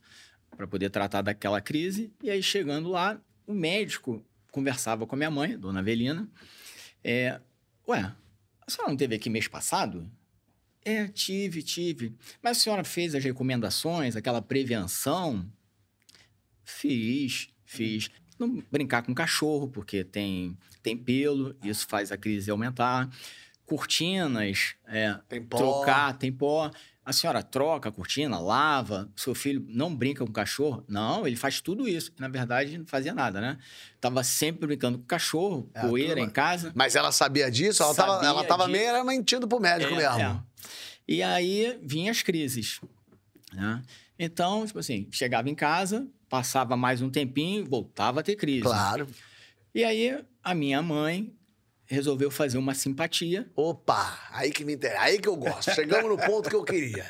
para 0.56 0.66
poder 0.66 0.90
tratar 0.90 1.22
daquela 1.22 1.60
crise. 1.60 2.14
E 2.24 2.30
aí, 2.30 2.42
chegando 2.42 2.90
lá, 2.90 3.20
o 3.46 3.54
médico 3.54 4.26
conversava 4.52 5.06
com 5.06 5.16
a 5.16 5.18
minha 5.18 5.32
mãe, 5.32 5.58
dona 5.58 5.82
Avelina. 5.82 6.30
É, 7.04 7.42
Ué, 7.86 8.14
a 8.66 8.72
senhora 8.72 8.92
não 8.92 8.98
teve 8.98 9.16
aqui 9.16 9.30
mês 9.30 9.48
passado? 9.48 10.10
É, 10.86 11.08
tive, 11.08 11.64
tive. 11.64 12.16
Mas 12.42 12.58
a 12.58 12.62
senhora 12.62 12.84
fez 12.84 13.16
as 13.16 13.24
recomendações, 13.24 14.16
aquela 14.16 14.42
prevenção? 14.42 15.50
Fiz, 16.64 17.50
fiz. 17.66 18.10
Não 18.38 18.64
brincar 18.72 19.04
com 19.04 19.14
cachorro, 19.14 19.68
porque 19.68 20.04
tem, 20.04 20.58
tem 20.82 20.98
pelo, 20.98 21.56
isso 21.64 21.88
faz 21.88 22.12
a 22.12 22.18
crise 22.18 22.52
aumentar. 22.52 23.10
Cortinas, 23.66 24.76
é, 24.86 25.18
Tem 25.30 25.42
trocar, 25.42 26.18
tem 26.18 26.32
pó. 26.32 26.70
A 27.06 27.12
senhora 27.12 27.44
troca 27.44 27.90
a 27.90 27.92
cortina, 27.92 28.40
lava, 28.40 29.12
seu 29.16 29.36
filho 29.36 29.66
não 29.68 29.94
brinca 29.94 30.24
com 30.24 30.30
o 30.30 30.34
cachorro? 30.34 30.86
Não, 30.88 31.28
ele 31.28 31.36
faz 31.36 31.60
tudo 31.60 31.86
isso. 31.88 32.14
Na 32.18 32.30
verdade, 32.30 32.78
não 32.78 32.86
fazia 32.86 33.14
nada, 33.14 33.42
né? 33.42 33.58
Tava 34.00 34.24
sempre 34.24 34.66
brincando 34.68 34.98
com 34.98 35.04
o 35.04 35.08
cachorro, 35.08 35.70
É, 35.74 35.82
poeira 35.86 36.22
em 36.22 36.30
casa. 36.30 36.72
Mas 36.74 36.96
ela 36.96 37.12
sabia 37.12 37.52
disso? 37.52 37.84
Ela 37.84 37.94
tava, 37.94 38.14
Sabia 38.14 38.30
ela 38.30 38.44
tava 38.46 38.64
disso. 38.68 38.78
meio 38.78 39.04
mentindo 39.06 39.46
pro 39.48 39.60
médico 39.60 39.94
É, 39.94 39.98
mesmo. 39.98 40.22
é. 40.22 40.40
E 41.06 41.22
aí 41.22 41.78
vinham 41.84 42.10
as 42.10 42.22
crises. 42.22 42.80
Né? 43.52 43.82
Então, 44.18 44.66
tipo 44.66 44.80
assim, 44.80 45.08
chegava 45.12 45.50
em 45.50 45.56
casa, 45.56 46.08
passava 46.30 46.78
mais 46.78 47.02
um 47.02 47.10
tempinho, 47.10 47.66
voltava 47.66 48.22
a 48.22 48.24
ter 48.24 48.38
crise. 48.38 48.62
Claro. 48.62 49.08
E 49.76 49.84
aí 49.84 50.24
a 50.42 50.56
minha 50.56 50.82
mãe 50.82 51.34
resolveu 51.94 52.30
fazer 52.32 52.58
uma 52.58 52.74
simpatia. 52.74 53.48
Opa, 53.56 54.20
aí 54.32 54.52
que 54.52 54.66
me 54.66 54.74
interessa, 54.74 55.02
aí 55.02 55.20
que 55.20 55.28
eu 55.28 55.36
gosto. 55.36 55.72
Chegamos 55.76 56.10
no 56.10 56.18
ponto 56.18 56.50
que 56.50 56.56
eu 56.56 56.64
queria. 56.64 57.06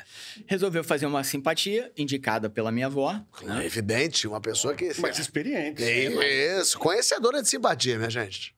Resolveu 0.46 0.84
fazer 0.84 1.06
uma 1.06 1.24
simpatia, 1.24 1.90
indicada 1.96 2.48
pela 2.48 2.70
minha 2.70 2.86
avó. 2.86 3.20
né? 3.42 3.64
Evidente, 3.64 4.28
uma 4.28 4.40
pessoa 4.40 4.74
que. 4.74 5.00
Mais 5.00 5.18
experiente. 5.18 5.82
Isso, 5.82 6.78
conhecedora 6.78 7.42
de 7.42 7.48
simpatia, 7.48 7.96
minha 7.96 8.10
gente. 8.10 8.54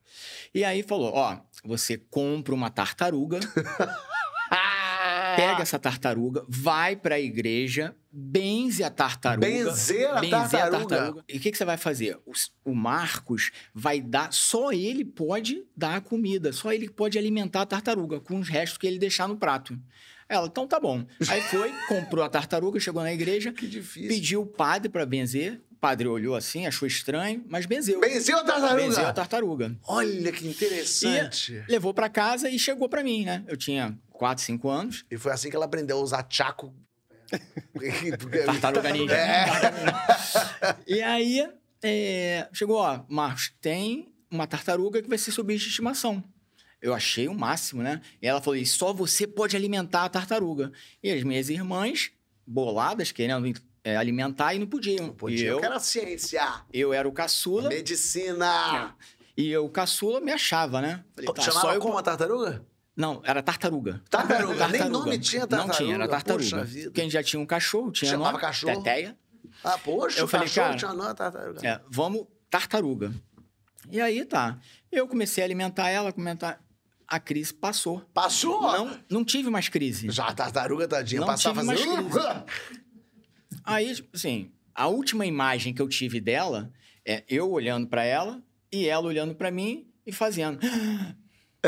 E 0.55 0.65
aí 0.65 0.83
falou: 0.83 1.13
ó, 1.15 1.39
você 1.65 1.97
compra 1.97 2.55
uma 2.55 2.71
tartaruga, 2.71 3.41
pega 5.37 5.63
essa 5.63 5.79
tartaruga, 5.79 6.45
vai 6.49 6.97
pra 6.97 7.21
igreja, 7.21 7.95
benze 8.11 8.83
a 8.83 8.91
tartaruga. 8.91 9.47
Benzer 9.47 10.11
a 10.11 10.21
tartaruga? 10.21 11.25
E 11.29 11.37
o 11.37 11.41
que, 11.41 11.51
que 11.51 11.57
você 11.59 11.65
vai 11.65 11.77
fazer? 11.77 12.19
O, 12.27 12.33
o 12.71 12.75
Marcos 12.75 13.51
vai 13.75 14.01
dar, 14.01 14.33
só 14.33 14.73
ele 14.73 15.05
pode 15.05 15.63
dar 15.77 15.97
a 15.97 16.01
comida, 16.01 16.53
só 16.53 16.73
ele 16.73 16.89
pode 16.89 17.19
alimentar 17.19 17.63
a 17.63 17.67
tartaruga 17.67 18.21
com 18.21 18.39
os 18.39 18.49
restos 18.49 18.79
que 18.79 18.87
ele 18.87 18.99
deixar 18.99 19.29
no 19.29 19.37
prato. 19.37 19.79
Ela, 20.29 20.47
então 20.49 20.67
tá 20.67 20.81
bom. 20.81 21.07
Aí 21.29 21.41
foi, 21.43 21.73
comprou 21.87 22.25
a 22.25 22.29
tartaruga, 22.29 22.81
chegou 22.81 23.03
na 23.03 23.13
igreja, 23.13 23.53
Que 23.53 23.67
difícil. 23.69 24.09
pediu 24.09 24.43
o 24.43 24.47
padre 24.47 24.89
pra 24.89 25.07
benzer. 25.07 25.61
O 25.71 25.79
padre 25.79 26.09
olhou 26.09 26.35
assim, 26.35 26.67
achou 26.67 26.89
estranho, 26.89 27.45
mas 27.49 27.67
benzeu. 27.67 28.01
Benzeu 28.01 28.39
a 28.39 28.43
tartaruga? 28.43 28.83
Benzeu 28.83 29.07
a 29.07 29.13
tartaruga. 29.13 29.77
Olha 29.87 30.33
que 30.33 30.49
interessante. 30.49 31.63
Levou 31.69 31.93
pra 31.95 32.09
casa 32.09 32.49
e 32.49 32.59
chegou 32.59 32.89
pra 32.89 33.05
mim, 33.05 33.25
né? 33.25 33.45
Eu 33.47 33.57
tinha 33.57 33.97
4, 34.17 34.45
5 34.45 34.69
anos. 34.69 35.05
E... 35.11 35.17
foi 35.17 35.33
assim 35.33 35.51
que 35.51 35.57
ela 35.57 35.67
aprendeu 35.67 35.99
a 35.99 36.01
usar 36.01 36.23
tchaco. 36.25 36.75
Porque- 37.73 38.39
Tartaruga 38.45 38.91
ninja. 38.91 39.15
É. 39.17 39.47
E 40.87 41.03
aí, 41.03 41.49
é, 41.83 42.49
chegou, 42.53 42.77
ó, 42.79 43.05
Marcos, 43.09 43.53
tem 43.61 44.13
uma 44.31 44.47
tartaruga 44.47 45.03
que 45.03 45.09
vai 45.09 45.19
ser 45.19 45.33
seu 45.33 45.45
bicho 45.45 45.65
de 45.65 45.71
estimação. 45.71 46.23
Eu 46.81 46.95
achei 46.95 47.27
o 47.29 47.35
máximo, 47.35 47.83
né? 47.83 48.01
E 48.21 48.27
ela 48.27 48.41
falou, 48.41 48.57
e 48.57 48.67
só 48.67 48.93
você 48.93 49.27
pode 49.27 49.57
alimentar 49.57 50.05
a 50.05 50.09
tartaruga. 50.09 50.73
E 51.03 51.11
as 51.11 51.23
minhas 51.23 51.49
irmãs, 51.49 52.13
boladas, 52.47 53.11
querendo 53.13 53.53
é, 53.83 53.97
alimentar 53.97 54.55
e 54.55 54.59
não 54.59 54.67
podiam. 54.67 55.11
Podia, 55.11 55.39
e 55.39 55.47
eu 55.47 55.55
eu, 55.55 55.61
quero 55.61 55.75
a 55.75 55.81
ciência, 55.81 56.43
eu 56.73 56.93
era 56.93 57.09
o 57.09 57.13
caçula. 57.13 57.69
medicina. 57.69 58.95
E 59.37 59.51
eu, 59.51 59.69
caçula, 59.69 60.21
me 60.21 60.33
achava, 60.33 60.81
né? 60.81 61.05
Falei, 61.15 61.33
tá, 61.33 61.43
Chamava 61.43 61.67
só 61.69 61.75
eu... 61.75 61.81
como 61.81 61.97
a 61.97 62.03
tartaruga? 62.03 62.65
Não, 62.97 63.21
era 63.25 63.43
tartaruga. 63.43 64.03
Tartaruga. 64.09 64.69
Nem 64.69 64.89
nome 64.89 65.19
tinha 65.19 65.43
Não 65.43 65.49
tartaruga. 65.49 65.77
tinha, 65.77 65.95
era 65.95 66.09
tartaruga. 66.09 66.45
Poxa 66.45 66.65
vida. 66.65 66.85
Porque 66.85 67.01
a 67.01 67.05
gente 67.05 67.13
já 67.13 67.23
tinha 67.23 67.39
um 67.41 67.45
cachorro, 67.47 67.93
tinha 67.93 68.11
Chamava 68.11 68.33
nome, 68.33 68.41
cachorro? 68.43 68.83
Teteia. 68.83 69.17
Ah, 69.63 69.77
poxa, 69.79 70.21
Eu 70.21 70.25
o 70.25 70.29
falei, 70.29 70.47
cachorro 70.49 70.67
cara, 70.69 70.79
tinha 70.79 70.95
nome 70.95 71.15
tartaruga. 71.15 71.69
É, 71.69 71.81
vamos, 71.91 72.27
tartaruga. 72.51 73.13
E 73.91 74.01
aí 74.01 74.25
tá. 74.25 74.59
Eu 74.91 75.07
comecei 75.07 75.45
a 75.45 75.47
alimentar 75.47 75.91
ela, 75.91 76.11
comentar. 76.13 76.61
A 77.07 77.21
crise 77.21 77.53
passou. 77.55 78.01
Passou? 78.13 78.61
Não, 78.63 78.99
não 79.09 79.25
tive 79.25 79.49
mais 79.51 79.69
crise. 79.69 80.11
Já 80.11 80.27
a 80.29 80.35
tartaruga, 80.35 80.89
tadinha, 80.89 81.21
Não 81.21 81.27
passava 81.29 81.61
tive 81.61 81.67
mais 81.67 81.81
fazendo... 81.81 82.11
crise. 82.11 82.83
Aí, 83.63 84.05
assim, 84.13 84.51
a 84.75 84.89
última 84.89 85.25
imagem 85.25 85.73
que 85.73 85.81
eu 85.81 85.89
tive 85.89 86.21
dela 86.21 86.73
é 87.07 87.23
eu 87.29 87.51
olhando 87.51 87.87
pra 87.87 88.03
ela 88.05 88.43
e 88.73 88.89
ela 88.89 89.07
olhando 89.07 89.35
pra 89.35 89.51
mim 89.53 89.87
e 90.05 90.11
fazendo. 90.13 90.59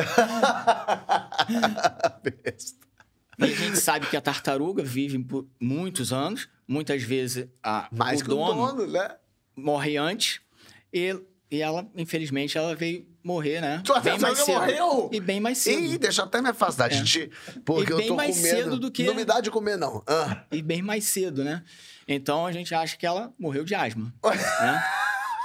E 3.40 3.44
a 3.44 3.46
gente 3.46 3.76
sabe 3.78 4.06
que 4.08 4.16
a 4.16 4.20
tartaruga 4.20 4.82
vive 4.82 5.16
por 5.20 5.46
muitos 5.60 6.12
anos. 6.12 6.48
Muitas 6.66 7.02
vezes 7.04 7.46
a, 7.62 7.86
Mais 7.92 8.20
o 8.20 8.24
dono, 8.24 8.66
dono, 8.76 8.86
né? 8.88 9.14
morre 9.56 9.96
antes. 9.96 10.40
E, 10.92 11.16
e 11.50 11.62
ela, 11.62 11.86
infelizmente, 11.96 12.58
ela 12.58 12.74
veio 12.74 13.06
morrer, 13.22 13.60
né? 13.60 13.80
Tua 13.84 14.00
bem 14.00 14.18
mais 14.18 14.38
cedo. 14.38 14.54
morreu? 14.58 15.08
E 15.12 15.20
bem 15.20 15.38
mais 15.40 15.58
cedo. 15.58 15.82
Ih, 15.84 15.98
deixa 15.98 16.22
eu 16.22 16.26
até 16.26 16.42
me 16.42 16.48
afastar. 16.48 16.90
Porque 17.64 17.84
É. 17.84 17.84
E 17.90 17.92
eu 17.92 17.96
bem 17.98 18.08
tô 18.08 18.16
mais 18.16 18.36
com 18.36 18.42
medo. 18.42 18.56
cedo 18.56 18.78
do 18.80 18.90
que- 18.90 19.04
Não 19.04 19.14
me 19.14 19.24
dá 19.24 19.40
de 19.40 19.50
comer, 19.52 19.78
não. 19.78 20.02
Ah. 20.06 20.42
E 20.50 20.60
bem 20.60 20.82
mais 20.82 21.04
cedo, 21.04 21.44
né? 21.44 21.62
Então 22.08 22.44
a 22.44 22.50
gente 22.52 22.74
acha 22.74 22.96
que 22.96 23.06
ela 23.06 23.32
morreu 23.38 23.64
de 23.64 23.74
asma. 23.74 24.12
né? 24.24 24.82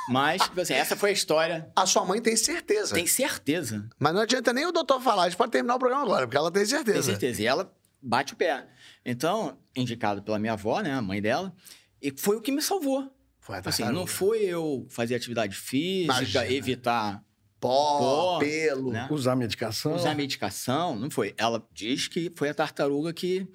Mas, 0.09 0.41
tipo 0.41 0.59
assim, 0.59 0.73
essa 0.73 0.95
foi 0.95 1.11
a 1.11 1.13
história. 1.13 1.71
A 1.75 1.85
sua 1.85 2.03
mãe 2.05 2.21
tem 2.21 2.35
certeza. 2.35 2.93
Tem 2.93 3.07
certeza. 3.07 3.87
Mas 3.97 4.13
não 4.13 4.21
adianta 4.21 4.51
nem 4.51 4.65
o 4.65 4.71
doutor 4.71 4.99
falar. 5.01 5.23
A 5.23 5.29
gente 5.29 5.37
pode 5.37 5.51
terminar 5.51 5.75
o 5.75 5.79
programa 5.79 6.03
agora, 6.03 6.25
porque 6.27 6.37
ela 6.37 6.51
tem 6.51 6.65
certeza. 6.65 6.93
Tem 6.95 7.03
certeza. 7.03 7.41
E 7.41 7.45
ela 7.45 7.73
bate 8.01 8.33
o 8.33 8.35
pé. 8.35 8.67
Então, 9.05 9.57
indicado 9.75 10.21
pela 10.21 10.37
minha 10.39 10.53
avó, 10.53 10.81
né? 10.81 10.93
A 10.93 11.01
mãe 11.01 11.21
dela. 11.21 11.53
E 12.01 12.13
foi 12.17 12.35
o 12.35 12.41
que 12.41 12.51
me 12.51 12.61
salvou. 12.61 13.09
Foi 13.39 13.55
a 13.55 13.59
Tipo 13.59 13.69
assim, 13.69 13.83
tartaruga. 13.83 13.99
não 14.01 14.07
foi 14.07 14.39
eu 14.43 14.85
fazer 14.89 15.15
atividade 15.15 15.55
física, 15.55 16.13
Imagina. 16.13 16.45
evitar 16.51 17.23
Pó, 17.59 17.97
Pó, 17.99 18.39
pelo. 18.39 18.91
né? 18.91 19.07
Usar 19.09 19.37
medicação. 19.37 19.95
usar 19.95 20.13
medicação, 20.15 20.97
não 20.97 21.09
foi. 21.09 21.33
Ela 21.37 21.65
diz 21.73 22.09
que 22.09 22.29
foi 22.35 22.49
a 22.49 22.53
tartaruga 22.53 23.13
que, 23.13 23.47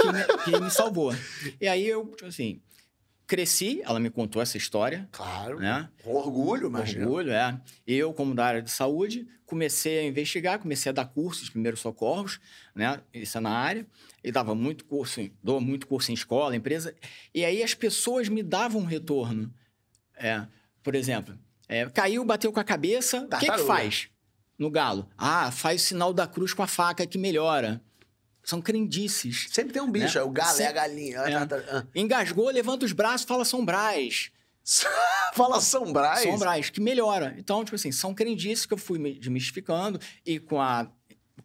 que, 0.00 0.12
me, 0.12 0.24
que 0.44 0.60
me 0.64 0.70
salvou. 0.70 1.12
E 1.60 1.66
aí 1.66 1.84
eu, 1.86 2.06
tipo 2.06 2.26
assim, 2.26 2.60
cresci, 3.26 3.80
ela 3.84 3.98
me 3.98 4.08
contou 4.10 4.40
essa 4.40 4.56
história, 4.56 5.08
Claro. 5.12 5.58
né? 5.58 5.88
Com 6.02 6.14
orgulho, 6.14 6.68
imagina. 6.68 7.04
Orgulho, 7.06 7.32
é. 7.32 7.60
Eu, 7.86 8.12
como 8.12 8.34
da 8.34 8.44
área 8.46 8.62
de 8.62 8.70
saúde, 8.70 9.26
comecei 9.44 9.98
a 9.98 10.04
investigar, 10.04 10.58
comecei 10.58 10.90
a 10.90 10.92
dar 10.92 11.06
cursos 11.06 11.46
de 11.46 11.50
primeiros 11.50 11.80
socorros, 11.80 12.38
né? 12.74 13.00
Isso 13.12 13.36
é 13.38 13.40
na 13.40 13.50
área. 13.50 13.86
E 14.22 14.30
dava 14.32 14.54
muito 14.54 14.84
curso, 14.84 15.20
em- 15.20 15.32
dou 15.42 15.60
muito 15.60 15.86
curso 15.86 16.10
em 16.10 16.14
escola, 16.14 16.54
empresa. 16.56 16.94
E 17.34 17.44
aí 17.44 17.62
as 17.62 17.74
pessoas 17.74 18.28
me 18.28 18.42
davam 18.42 18.80
um 18.82 18.84
retorno. 18.84 19.52
É, 20.16 20.46
por 20.82 20.94
exemplo, 20.94 21.38
é, 21.68 21.84
caiu, 21.86 22.24
bateu 22.24 22.52
com 22.52 22.60
a 22.60 22.64
cabeça, 22.64 23.24
o 23.30 23.38
que, 23.38 23.50
que 23.50 23.58
faz 23.58 24.08
no 24.58 24.70
galo? 24.70 25.08
Ah, 25.18 25.50
faz 25.50 25.82
o 25.82 25.84
sinal 25.84 26.12
da 26.12 26.26
cruz 26.26 26.54
com 26.54 26.62
a 26.62 26.66
faca 26.66 27.06
que 27.06 27.18
melhora. 27.18 27.80
São 28.46 28.62
crendices. 28.62 29.48
Sempre 29.50 29.72
tem 29.72 29.82
um 29.82 29.90
bicho. 29.90 30.14
Né? 30.14 30.20
É 30.20 30.24
o 30.24 30.30
galo, 30.30 30.48
é 30.50 30.52
a 30.52 30.54
Sempre- 30.56 30.72
galinha. 30.74 31.16
é 31.18 31.20
a 31.34 31.40
É. 31.40 31.46
tartaruga. 31.46 31.88
Engasgou, 31.96 32.48
levanta 32.48 32.86
os 32.86 32.92
braços, 32.92 33.26
fala 33.26 33.44
São 33.44 33.64
Brás. 33.64 34.30
Ah. 34.84 35.30
Fala 35.34 35.60
São 35.60 35.92
Brás. 35.92 36.20
São 36.22 36.38
Brás, 36.38 36.70
que 36.70 36.80
melhora. 36.80 37.34
Então, 37.38 37.64
tipo 37.64 37.74
assim, 37.74 37.90
são 37.92 38.14
crendices 38.14 38.64
que 38.64 38.72
eu 38.72 38.78
fui 38.78 38.98
me 38.98 39.14
desmistificando 39.18 40.00
e 40.24 40.38
com 40.40 40.60
a, 40.60 40.88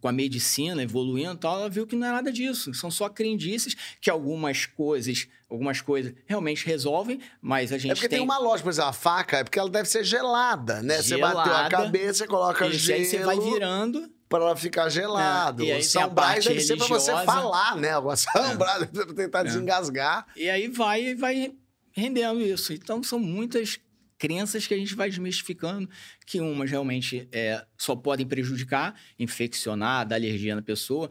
com 0.00 0.08
a 0.08 0.12
medicina 0.12 0.82
evoluindo 0.82 1.34
e 1.34 1.36
tal, 1.36 1.58
ela 1.58 1.68
viu 1.68 1.86
que 1.86 1.94
não 1.94 2.06
é 2.06 2.10
nada 2.12 2.32
disso. 2.32 2.72
São 2.74 2.90
só 2.90 3.08
crendices 3.08 3.76
que 4.00 4.08
algumas 4.10 4.64
coisas, 4.66 5.28
algumas 5.50 5.80
coisas 5.80 6.14
realmente 6.26 6.64
resolvem, 6.66 7.20
mas 7.40 7.70
a 7.72 7.78
gente 7.78 7.90
É 7.92 7.94
porque 7.94 8.08
tem... 8.08 8.20
uma 8.20 8.38
lógica, 8.38 8.64
por 8.64 8.70
exemplo, 8.70 8.90
a 8.90 8.92
faca 8.92 9.38
é 9.38 9.44
porque 9.44 9.58
ela 9.58 9.68
deve 9.70 9.88
ser 9.88 10.02
gelada, 10.04 10.82
né? 10.82 11.02
Você 11.02 11.16
bateu 11.18 11.40
a 11.40 11.44
Gelada. 11.44 11.70
cabeça, 11.70 12.14
você 12.14 12.26
coloca 12.26 12.66
Isso, 12.68 12.78
gelo 12.78 12.98
aí 13.00 13.04
você 13.04 13.18
vai 13.18 13.38
virando. 13.38 14.10
Pra 14.32 14.46
ela 14.46 14.56
ficar 14.56 14.88
gelado. 14.88 15.62
É, 15.64 15.66
aí 15.66 15.72
O 15.72 15.74
tem 15.76 15.82
São 15.82 16.02
a 16.02 16.08
Brás 16.08 16.34
parte 16.34 16.48
deve 16.48 16.60
ser 16.60 16.76
pra 16.76 16.86
você 16.86 17.12
falar, 17.24 17.76
né? 17.76 17.96
O 17.98 18.16
São 18.16 18.56
Brás 18.56 18.80
deve 18.80 18.96
ser 18.96 19.06
pra 19.06 19.14
tentar 19.14 19.42
desengasgar. 19.42 20.26
E 20.34 20.48
aí 20.48 20.68
vai, 20.68 21.14
vai 21.14 21.54
rendendo 21.92 22.40
isso. 22.40 22.72
Então, 22.72 23.02
são 23.02 23.18
muitas 23.18 23.78
crenças 24.18 24.66
que 24.66 24.72
a 24.72 24.76
gente 24.76 24.94
vai 24.94 25.10
desmistificando, 25.10 25.88
que 26.24 26.40
umas 26.40 26.70
realmente 26.70 27.28
é, 27.32 27.64
só 27.76 27.94
podem 27.94 28.26
prejudicar, 28.26 28.94
infeccionar, 29.18 30.06
dar 30.06 30.16
alergia 30.16 30.54
na 30.54 30.62
pessoa. 30.62 31.10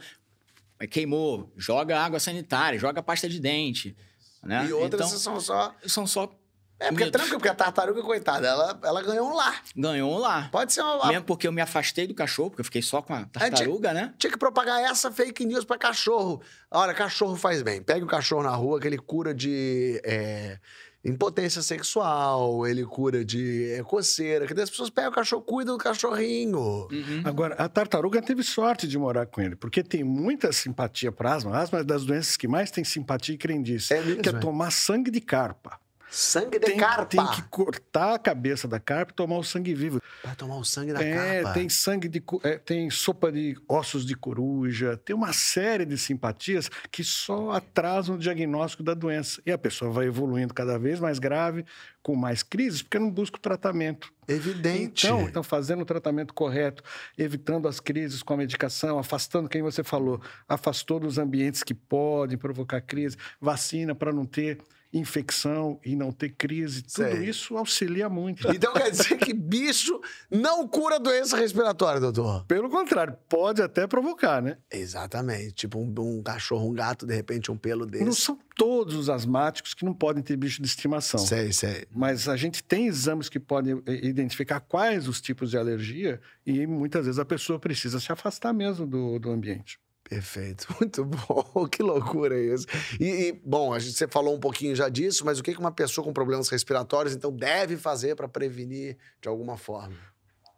queimou, 0.89 1.51
joga 1.57 1.99
água 1.99 2.19
sanitária, 2.19 2.79
joga 2.79 3.03
pasta 3.03 3.29
de 3.29 3.39
dente. 3.39 3.95
Né? 4.43 4.65
E 4.67 4.73
outras 4.73 5.07
então, 5.07 5.19
são 5.19 5.39
só. 5.39 5.75
são 5.85 6.07
só. 6.07 6.40
É, 6.81 6.87
porque 6.89 7.03
é 7.03 7.11
tranquilo, 7.11 7.37
porque 7.37 7.49
a 7.49 7.53
tartaruga, 7.53 8.01
coitada, 8.01 8.47
ela, 8.47 8.79
ela 8.83 9.01
ganhou 9.03 9.29
um 9.29 9.35
lar. 9.35 9.61
Ganhou 9.75 10.17
lá. 10.17 10.49
Pode 10.51 10.73
ser 10.73 10.81
um 10.81 10.97
lar. 10.97 11.09
Mesmo 11.09 11.25
porque 11.25 11.47
eu 11.47 11.51
me 11.51 11.61
afastei 11.61 12.07
do 12.07 12.15
cachorro, 12.15 12.49
porque 12.49 12.61
eu 12.61 12.65
fiquei 12.65 12.81
só 12.81 13.01
com 13.03 13.13
a 13.13 13.25
tartaruga, 13.25 13.93
né? 13.93 14.13
Tinha 14.17 14.31
que 14.31 14.37
propagar 14.37 14.81
essa 14.81 15.11
fake 15.11 15.45
news 15.45 15.63
pra 15.63 15.77
cachorro. 15.77 16.41
Olha, 16.71 16.93
cachorro 16.93 17.35
faz 17.35 17.61
bem. 17.61 17.83
Pega 17.83 18.03
o 18.03 18.07
cachorro 18.07 18.41
na 18.41 18.55
rua 18.55 18.79
que 18.79 18.87
ele 18.87 18.97
cura 18.97 19.31
de 19.31 20.01
é, 20.03 20.57
impotência 21.03 21.61
sexual, 21.61 22.65
ele 22.65 22.85
cura 22.85 23.23
de 23.25 23.71
é, 23.73 23.83
coceira. 23.83 24.45
Que 24.45 24.59
as 24.59 24.69
pessoas 24.69 24.89
pegam 24.89 25.11
o 25.11 25.13
cachorro, 25.13 25.41
cuidam 25.41 25.77
do 25.77 25.83
cachorrinho. 25.83 26.87
Uhum. 26.91 27.21
Agora, 27.23 27.55
a 27.55 27.67
tartaruga 27.67 28.21
teve 28.21 28.43
sorte 28.43 28.87
de 28.87 28.97
morar 28.97 29.25
com 29.25 29.41
ele, 29.41 29.55
porque 29.55 29.83
tem 29.83 30.03
muita 30.03 30.51
simpatia 30.51 31.11
para 31.11 31.33
asma. 31.33 31.55
A 31.55 31.59
asma 31.59 31.79
é 31.79 31.83
das 31.83 32.05
doenças 32.05 32.37
que 32.37 32.47
mais 32.47 32.71
tem 32.71 32.83
simpatia 32.83 33.35
e 33.35 33.37
crendice, 33.37 33.93
É 33.93 34.01
mesmo, 34.01 34.21
que 34.21 34.29
é 34.29 34.33
é? 34.33 34.39
tomar 34.39 34.71
sangue 34.71 35.11
de 35.11 35.21
carpa. 35.21 35.79
Sangue 36.13 36.59
de 36.59 36.65
Tem, 36.65 36.77
carpa. 36.77 37.05
tem 37.05 37.25
que 37.27 37.41
cortar 37.43 38.15
a 38.15 38.19
cabeça 38.19 38.67
da 38.67 38.81
carpa 38.81 39.13
e 39.13 39.15
tomar 39.15 39.37
o 39.37 39.43
sangue 39.45 39.73
vivo. 39.73 40.01
Vai 40.21 40.35
tomar 40.35 40.57
o 40.57 40.63
sangue 40.65 40.91
da 40.91 41.01
É, 41.01 41.41
carpa. 41.41 41.53
tem 41.57 41.69
sangue 41.69 42.09
de. 42.09 42.21
é, 42.43 42.57
tem 42.57 42.89
sopa 42.89 43.31
de 43.31 43.55
ossos 43.65 44.05
de 44.05 44.13
coruja, 44.13 44.97
tem 45.05 45.15
uma 45.15 45.31
série 45.31 45.85
de 45.85 45.97
simpatias 45.97 46.69
que 46.91 47.01
só 47.01 47.51
atrasam 47.51 48.15
o 48.15 48.19
diagnóstico 48.19 48.83
da 48.83 48.93
doença. 48.93 49.41
E 49.45 49.51
a 49.53 49.57
pessoa 49.57 49.89
vai 49.89 50.05
evoluindo 50.07 50.53
cada 50.53 50.77
vez 50.77 50.99
mais 50.99 51.17
grave, 51.17 51.63
com 52.03 52.13
mais 52.13 52.43
crises, 52.43 52.81
porque 52.81 52.99
não 52.99 53.09
busca 53.09 53.37
o 53.37 53.39
tratamento. 53.41 54.11
Evidente. 54.27 55.07
Então, 55.07 55.21
então, 55.21 55.43
fazendo 55.43 55.81
o 55.81 55.85
tratamento 55.85 56.33
correto, 56.33 56.83
evitando 57.17 57.69
as 57.69 57.79
crises 57.79 58.21
com 58.21 58.33
a 58.33 58.37
medicação, 58.37 58.99
afastando 58.99 59.47
quem 59.47 59.61
você 59.61 59.81
falou, 59.81 60.21
afastou 60.45 60.99
dos 60.99 61.17
ambientes 61.17 61.63
que 61.63 61.73
podem 61.73 62.37
provocar 62.37 62.81
crise, 62.81 63.15
vacina 63.39 63.95
para 63.95 64.11
não 64.11 64.25
ter 64.25 64.57
infecção 64.93 65.79
e 65.85 65.95
não 65.95 66.11
ter 66.11 66.29
crise, 66.29 66.81
tudo 66.81 67.09
Sei. 67.09 67.29
isso 67.29 67.57
auxilia 67.57 68.09
muito. 68.09 68.47
Então 68.51 68.73
quer 68.73 68.91
dizer 68.91 69.17
que 69.17 69.33
bicho 69.33 69.99
não 70.29 70.67
cura 70.67 70.99
doença 70.99 71.37
respiratória, 71.37 71.99
doutor? 71.99 72.45
Pelo 72.45 72.69
contrário, 72.69 73.15
pode 73.29 73.61
até 73.61 73.87
provocar, 73.87 74.41
né? 74.41 74.57
Exatamente. 74.69 75.53
Tipo 75.53 75.79
um, 75.79 75.93
um 75.97 76.21
cachorro, 76.21 76.69
um 76.69 76.73
gato, 76.73 77.05
de 77.05 77.15
repente 77.15 77.51
um 77.51 77.57
pelo 77.57 77.85
desse. 77.85 78.03
Não 78.03 78.13
são 78.13 78.37
todos 78.55 78.95
os 78.95 79.09
asmáticos 79.09 79.73
que 79.73 79.85
não 79.85 79.93
podem 79.93 80.21
ter 80.21 80.35
bicho 80.35 80.61
de 80.61 80.67
estimação. 80.67 81.19
Sei, 81.19 81.51
sei. 81.53 81.85
Mas 81.91 82.27
a 82.27 82.35
gente 82.35 82.63
tem 82.63 82.87
exames 82.87 83.29
que 83.29 83.39
podem 83.39 83.81
eh, 83.85 84.05
identificar 84.05 84.59
quais 84.59 85.07
os 85.07 85.21
tipos 85.21 85.51
de 85.51 85.57
alergia 85.57 86.19
e 86.45 86.67
muitas 86.67 87.05
vezes 87.05 87.19
a 87.19 87.25
pessoa 87.25 87.59
precisa 87.59 87.99
se 87.99 88.11
afastar 88.11 88.53
mesmo 88.53 88.85
do, 88.85 89.19
do 89.19 89.31
ambiente. 89.31 89.79
Perfeito, 90.11 90.67
muito 90.77 91.05
bom. 91.05 91.65
Que 91.71 91.81
loucura 91.81 92.37
isso. 92.37 92.67
E, 92.99 93.05
e, 93.05 93.31
bom, 93.31 93.73
a 93.73 93.79
gente, 93.79 93.93
você 93.93 94.05
falou 94.09 94.35
um 94.35 94.39
pouquinho 94.41 94.75
já 94.75 94.89
disso, 94.89 95.25
mas 95.25 95.39
o 95.39 95.43
que 95.43 95.55
uma 95.55 95.71
pessoa 95.71 96.03
com 96.03 96.11
problemas 96.11 96.49
respiratórios 96.49 97.15
então 97.15 97.31
deve 97.31 97.77
fazer 97.77 98.13
para 98.13 98.27
prevenir 98.27 98.97
de 99.21 99.29
alguma 99.29 99.55
forma? 99.55 99.95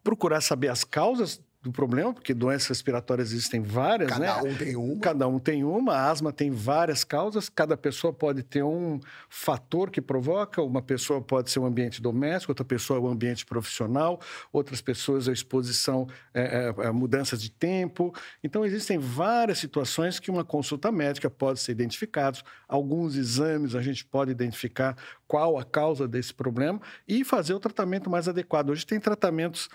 Procurar 0.03 0.41
saber 0.41 0.69
as 0.69 0.83
causas 0.83 1.39
do 1.63 1.71
problema, 1.71 2.13
porque 2.13 2.33
doenças 2.33 2.67
respiratórias 2.67 3.31
existem 3.31 3.61
várias, 3.61 4.19
né? 4.19 4.27
Cada 4.27 4.43
um 4.43 4.53
tem 4.53 4.75
uma. 4.75 4.99
Cada 4.99 5.27
um 5.29 5.39
tem 5.39 5.63
uma, 5.63 5.93
a 5.93 6.11
asma 6.11 6.33
tem 6.33 6.51
várias 6.51 7.05
causas, 7.05 7.47
cada 7.47 7.77
pessoa 7.77 8.11
pode 8.11 8.43
ter 8.43 8.61
um 8.61 8.99
fator 9.29 9.89
que 9.89 10.01
provoca, 10.01 10.61
uma 10.61 10.81
pessoa 10.81 11.21
pode 11.21 11.49
ser 11.49 11.59
o 11.59 11.65
ambiente 11.65 12.01
doméstico, 12.01 12.51
outra 12.51 12.65
pessoa 12.65 12.99
é 12.99 13.01
o 13.01 13.07
ambiente 13.07 13.45
profissional, 13.45 14.19
outras 14.51 14.81
pessoas 14.81 15.29
a 15.29 15.31
exposição, 15.31 16.05
é, 16.33 16.73
é, 16.77 16.87
a 16.87 16.91
mudanças 16.91 17.41
de 17.41 17.49
tempo. 17.49 18.13
Então, 18.43 18.65
existem 18.65 18.97
várias 18.97 19.57
situações 19.57 20.19
que 20.19 20.29
uma 20.29 20.43
consulta 20.43 20.91
médica 20.91 21.29
pode 21.29 21.61
ser 21.61 21.71
identificada, 21.71 22.39
alguns 22.67 23.15
exames 23.15 23.73
a 23.73 23.81
gente 23.81 24.03
pode 24.03 24.31
identificar 24.31 24.97
qual 25.25 25.57
a 25.57 25.63
causa 25.63 26.09
desse 26.09 26.33
problema 26.33 26.81
e 27.07 27.23
fazer 27.23 27.53
o 27.53 27.59
tratamento 27.59 28.09
mais 28.09 28.27
adequado. 28.27 28.69
Hoje 28.69 28.85
tem 28.85 28.99
tratamentos 28.99 29.69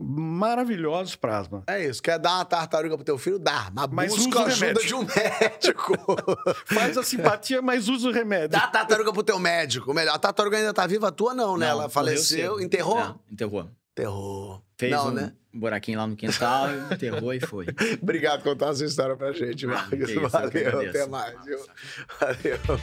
maravilhosos 0.00 1.14
para 1.14 1.38
asma. 1.38 1.62
É 1.66 1.84
isso. 1.84 2.02
Quer 2.02 2.18
dar 2.18 2.36
uma 2.36 2.44
tartaruga 2.44 2.96
pro 2.96 3.04
teu 3.04 3.18
filho? 3.18 3.38
Dá. 3.38 3.70
Mas, 3.72 3.88
Mas 3.92 4.16
busca 4.16 4.44
ajuda 4.44 4.66
remédio. 4.66 4.86
de 4.86 4.94
um 4.94 5.06
médico. 5.06 5.96
Faz 6.64 6.96
a 6.96 7.02
simpatia, 7.02 7.60
mas 7.60 7.88
usa 7.88 8.08
o 8.08 8.12
remédio. 8.12 8.50
Dá 8.50 8.64
a 8.64 8.68
tartaruga 8.68 9.12
pro 9.12 9.22
teu 9.22 9.38
médico. 9.38 9.92
Melhor. 9.92 10.14
A 10.14 10.18
tartaruga 10.18 10.56
ainda 10.56 10.72
tá 10.72 10.86
viva, 10.86 11.08
a 11.08 11.12
tua 11.12 11.34
não, 11.34 11.56
né? 11.56 11.66
Não, 11.66 11.72
Ela 11.72 11.88
faleceu. 11.88 12.60
Enterrou? 12.60 12.98
É, 12.98 13.14
enterrou. 13.30 13.70
Enterrou. 13.92 14.62
Fez 14.78 14.92
não, 14.92 15.08
um 15.08 15.10
né? 15.12 15.32
buraquinho 15.52 15.98
lá 15.98 16.06
no 16.06 16.16
quintal, 16.16 16.68
enterrou 16.90 17.34
e 17.34 17.40
foi. 17.40 17.66
Obrigado 18.00 18.42
por 18.42 18.52
contar 18.52 18.70
essa 18.70 18.84
história 18.84 19.14
pra 19.14 19.32
gente, 19.32 19.66
Marcos. 19.66 19.98
isso, 19.98 20.12
eu 20.12 20.22
que 20.22 20.28
Valeu, 20.28 20.88
até 20.88 21.06
mais. 21.06 21.34
Valeu. 22.18 22.80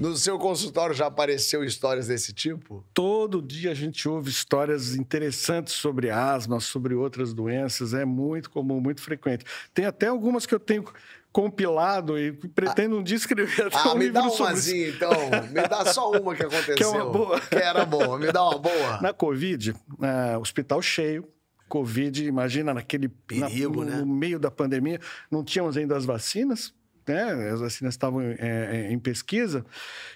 No 0.00 0.16
seu 0.16 0.38
consultório 0.38 0.94
já 0.94 1.06
apareceu 1.06 1.62
histórias 1.62 2.06
desse 2.06 2.32
tipo? 2.32 2.82
Todo 2.94 3.42
dia 3.42 3.70
a 3.70 3.74
gente 3.74 4.08
ouve 4.08 4.30
histórias 4.30 4.94
interessantes 4.96 5.74
sobre 5.74 6.08
asma, 6.08 6.58
sobre 6.58 6.94
outras 6.94 7.34
doenças. 7.34 7.92
É 7.92 8.06
muito 8.06 8.50
comum, 8.50 8.80
muito 8.80 9.02
frequente. 9.02 9.44
Tem 9.74 9.84
até 9.84 10.06
algumas 10.06 10.46
que 10.46 10.54
eu 10.54 10.58
tenho 10.58 10.84
compilado 11.30 12.18
e 12.18 12.32
pretendo 12.32 12.96
um 12.98 13.02
dia 13.02 13.16
escrever 13.16 13.66
até 13.66 13.76
Ah, 13.76 13.92
um 13.92 13.96
me 13.98 14.08
dá 14.10 14.22
umazinha, 14.26 14.88
então. 14.88 15.10
Me 15.52 15.68
dá 15.68 15.84
só 15.84 16.10
uma 16.12 16.34
que 16.34 16.42
aconteceu. 16.44 16.74
Que 16.76 16.82
é 16.82 16.86
uma 16.88 17.04
boa. 17.04 17.40
Que 17.40 17.54
era 17.56 17.84
boa. 17.84 18.18
Me 18.18 18.32
dá 18.32 18.42
uma 18.42 18.58
boa. 18.58 19.00
Na 19.02 19.12
Covid, 19.12 19.74
ah, 20.00 20.38
hospital 20.40 20.80
cheio. 20.80 21.28
Covid, 21.68 22.24
imagina 22.24 22.72
naquele 22.74 23.08
Perigo, 23.08 23.84
na- 23.84 23.96
né? 23.98 24.00
no 24.00 24.06
meio 24.06 24.40
da 24.40 24.50
pandemia, 24.50 24.98
não 25.30 25.44
tínhamos 25.44 25.76
ainda 25.76 25.96
as 25.96 26.04
vacinas, 26.04 26.74
né? 27.10 27.50
As 27.50 27.60
vacinas 27.60 27.94
estavam 27.94 28.20
é, 28.22 28.90
em 28.90 28.98
pesquisa 28.98 29.64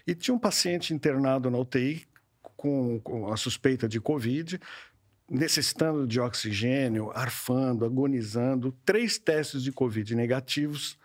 e 0.06 0.14
tinha 0.14 0.34
um 0.34 0.38
paciente 0.38 0.94
internado 0.94 1.50
na 1.50 1.58
UTI 1.58 2.06
com, 2.56 3.00
com 3.00 3.32
a 3.32 3.36
suspeita 3.36 3.88
de 3.88 4.00
Covid, 4.00 4.60
necessitando 5.30 6.06
de 6.06 6.20
oxigênio, 6.20 7.10
arfando, 7.14 7.84
agonizando, 7.84 8.72
três 8.84 9.18
testes 9.18 9.62
de 9.62 9.72
Covid 9.72 10.14
negativos. 10.14 10.98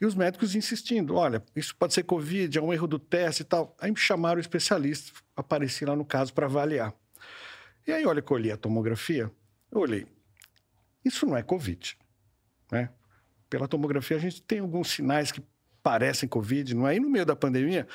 E 0.00 0.06
os 0.06 0.14
médicos 0.14 0.54
insistindo: 0.54 1.14
olha, 1.14 1.42
isso 1.54 1.74
pode 1.76 1.94
ser 1.94 2.02
Covid, 2.02 2.58
é 2.58 2.62
um 2.62 2.72
erro 2.72 2.86
do 2.86 2.98
teste 2.98 3.42
e 3.42 3.44
tal. 3.44 3.74
Aí 3.80 3.90
me 3.90 3.96
chamaram 3.96 4.38
o 4.38 4.40
especialista, 4.40 5.12
apareci 5.36 5.84
lá 5.84 5.94
no 5.94 6.04
caso 6.04 6.32
para 6.32 6.46
avaliar. 6.46 6.94
E 7.86 7.92
aí, 7.92 8.04
olha 8.04 8.22
olhei 8.30 8.50
a 8.50 8.56
tomografia, 8.56 9.30
eu 9.70 9.80
olhei. 9.80 10.06
Isso 11.04 11.24
não 11.24 11.36
é 11.36 11.42
Covid, 11.42 11.96
né? 12.72 12.90
Pela 13.56 13.66
tomografia, 13.66 14.18
a 14.18 14.20
gente 14.20 14.42
tem 14.42 14.58
alguns 14.58 14.90
sinais 14.90 15.32
que 15.32 15.42
parecem 15.82 16.28
Covid, 16.28 16.74
não 16.74 16.86
é? 16.86 16.94
E 16.94 17.00
no 17.00 17.08
meio 17.08 17.24
da 17.24 17.34
pandemia, 17.34 17.88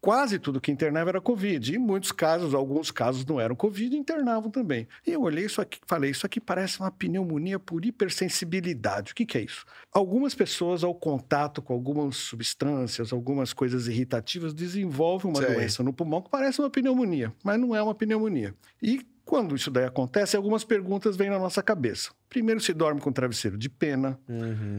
quase 0.00 0.38
tudo 0.38 0.60
que 0.60 0.70
internava 0.70 1.10
era 1.10 1.20
Covid. 1.20 1.72
E 1.72 1.74
em 1.74 1.78
muitos 1.80 2.12
casos, 2.12 2.54
alguns 2.54 2.92
casos 2.92 3.26
não 3.26 3.40
eram 3.40 3.56
Covid, 3.56 3.96
internavam 3.96 4.52
também. 4.52 4.86
E 5.04 5.10
eu 5.10 5.22
olhei 5.22 5.46
isso 5.46 5.60
aqui 5.60 5.80
falei, 5.84 6.12
isso 6.12 6.24
aqui 6.24 6.38
parece 6.38 6.78
uma 6.78 6.92
pneumonia 6.92 7.58
por 7.58 7.84
hipersensibilidade. 7.84 9.10
O 9.10 9.14
que, 9.16 9.26
que 9.26 9.36
é 9.36 9.40
isso? 9.40 9.64
Algumas 9.92 10.32
pessoas, 10.32 10.84
ao 10.84 10.94
contato 10.94 11.60
com 11.60 11.72
algumas 11.72 12.14
substâncias, 12.16 13.12
algumas 13.12 13.52
coisas 13.52 13.88
irritativas, 13.88 14.54
desenvolvem 14.54 15.32
uma 15.32 15.42
Sei. 15.42 15.56
doença 15.56 15.82
no 15.82 15.92
pulmão 15.92 16.22
que 16.22 16.30
parece 16.30 16.60
uma 16.60 16.70
pneumonia, 16.70 17.32
mas 17.42 17.58
não 17.58 17.74
é 17.74 17.82
uma 17.82 17.96
pneumonia. 17.96 18.54
E 18.80 19.04
quando 19.24 19.54
isso 19.54 19.70
daí 19.70 19.84
acontece, 19.84 20.36
algumas 20.36 20.64
perguntas 20.64 21.16
vêm 21.16 21.30
na 21.30 21.38
nossa 21.38 21.62
cabeça. 21.62 22.10
Primeiro, 22.28 22.60
se 22.60 22.72
dorme 22.72 23.00
com 23.00 23.12
travesseiro 23.12 23.56
de 23.56 23.68
pena, 23.68 24.18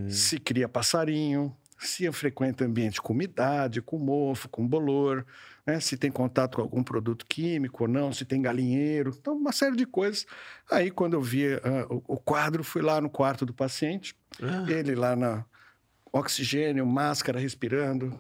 se 0.09 0.39
cria 0.39 0.67
passarinho, 0.67 1.55
se 1.77 2.11
frequenta 2.11 2.63
ambiente 2.63 3.01
com 3.01 3.13
umidade, 3.13 3.81
com 3.81 3.97
mofo, 3.97 4.47
com 4.49 4.67
bolor, 4.67 5.25
né? 5.65 5.79
se 5.79 5.97
tem 5.97 6.11
contato 6.11 6.57
com 6.57 6.61
algum 6.61 6.83
produto 6.83 7.25
químico 7.25 7.83
ou 7.83 7.89
não, 7.89 8.13
se 8.13 8.23
tem 8.23 8.41
galinheiro, 8.41 9.15
então 9.19 9.35
uma 9.35 9.51
série 9.51 9.75
de 9.75 9.85
coisas. 9.85 10.25
Aí, 10.69 10.91
quando 10.91 11.13
eu 11.13 11.21
vi 11.21 11.53
ah, 11.55 11.87
o, 11.89 12.15
o 12.15 12.17
quadro, 12.17 12.63
fui 12.63 12.81
lá 12.81 13.01
no 13.01 13.09
quarto 13.09 13.45
do 13.45 13.53
paciente, 13.53 14.15
Ah, 14.41 14.65
ele 14.69 14.95
lá 14.95 15.15
na 15.15 15.43
oxigênio, 16.13 16.85
máscara 16.85 17.39
respirando, 17.39 18.19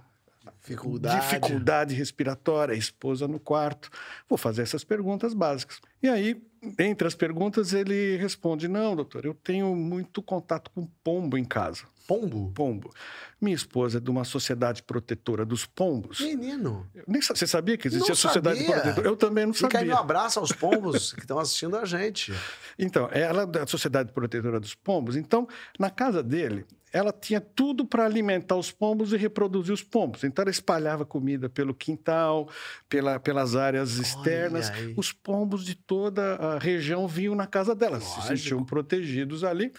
dificuldade. 0.61 1.21
dificuldade 1.21 1.95
respiratória, 1.95 2.73
esposa 2.73 3.27
no 3.27 3.39
quarto. 3.39 3.89
Vou 4.29 4.37
fazer 4.37 4.61
essas 4.61 4.83
perguntas 4.83 5.33
básicas. 5.33 5.79
E 6.01 6.07
aí, 6.07 6.41
entre 6.79 7.07
as 7.07 7.15
perguntas, 7.15 7.73
ele 7.73 8.17
responde: 8.17 8.67
Não, 8.67 8.95
doutor, 8.95 9.25
eu 9.25 9.33
tenho 9.33 9.75
muito 9.75 10.21
contato 10.21 10.69
com 10.71 10.85
pombo 11.03 11.37
em 11.37 11.43
casa. 11.45 11.83
Pombo? 12.07 12.51
Pombo. 12.53 12.91
Minha 13.39 13.55
esposa 13.55 13.97
é 13.97 14.01
de 14.01 14.09
uma 14.09 14.25
sociedade 14.25 14.83
protetora 14.83 15.45
dos 15.45 15.65
pombos. 15.65 16.19
Menino. 16.19 16.85
Eu 16.93 17.03
nem 17.07 17.21
sa- 17.21 17.33
você 17.33 17.47
sabia 17.47 17.77
que 17.77 17.87
existia 17.87 18.09
Não 18.09 18.15
sociedade 18.15 18.59
sabia. 18.59 18.75
protetora? 18.81 19.07
Eu 19.07 19.15
também 19.15 19.45
não 19.45 19.53
Fica 19.53 19.77
aí 19.79 19.85
meu 19.85 19.95
sabia. 19.95 20.03
abraço 20.17 20.39
aos 20.39 20.51
pombos 20.51 21.13
que 21.13 21.21
estão 21.21 21.39
assistindo 21.39 21.77
a 21.77 21.85
gente. 21.85 22.33
Então, 22.77 23.07
ela 23.13 23.43
é 23.43 23.45
da 23.45 23.65
Sociedade 23.65 24.11
Protetora 24.11 24.59
dos 24.59 24.75
Pombos. 24.75 25.15
Então, 25.15 25.47
na 25.79 25.89
casa 25.89 26.21
dele, 26.21 26.65
ela 26.91 27.11
tinha 27.11 27.39
tudo 27.39 27.85
para 27.85 28.05
alimentar 28.05 28.55
os 28.55 28.71
pombos 28.71 29.13
e 29.13 29.17
reproduzir 29.17 29.73
os 29.73 29.83
pombos. 29.83 30.23
Então, 30.23 30.43
ela 30.43 30.51
espalhava 30.51 31.05
comida 31.05 31.49
pelo 31.49 31.73
quintal, 31.73 32.49
pela, 32.89 33.19
pelas 33.19 33.55
áreas 33.55 33.97
externas. 33.97 34.71
Os 34.97 35.11
pombos 35.11 35.63
de 35.63 35.75
toda 35.75 36.35
a 36.35 36.59
região 36.59 37.07
vinham 37.07 37.35
na 37.35 37.47
casa 37.47 37.73
dela, 37.73 37.99
se 37.99 38.07
Lógico. 38.07 38.27
sentiam 38.27 38.63
protegidos 38.65 39.43
ali. 39.43 39.71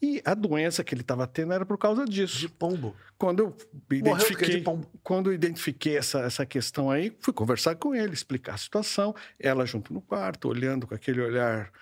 E 0.00 0.22
a 0.24 0.32
doença 0.32 0.84
que 0.84 0.94
ele 0.94 1.00
estava 1.00 1.26
tendo 1.26 1.52
era 1.52 1.66
por 1.66 1.76
causa 1.76 2.04
disso. 2.04 2.38
De 2.38 2.48
pombo. 2.48 2.94
Quando 3.16 3.40
eu 3.40 3.56
identifiquei, 3.90 4.62
quando 5.02 5.30
eu 5.30 5.34
identifiquei 5.34 5.96
essa, 5.96 6.20
essa 6.20 6.46
questão 6.46 6.88
aí, 6.88 7.12
fui 7.18 7.34
conversar 7.34 7.74
com 7.74 7.92
ele, 7.92 8.14
explicar 8.14 8.54
a 8.54 8.58
situação. 8.58 9.12
Ela 9.40 9.66
junto 9.66 9.92
no 9.92 10.00
quarto, 10.00 10.48
olhando 10.48 10.86
com 10.86 10.94
aquele 10.94 11.20
olhar 11.20 11.72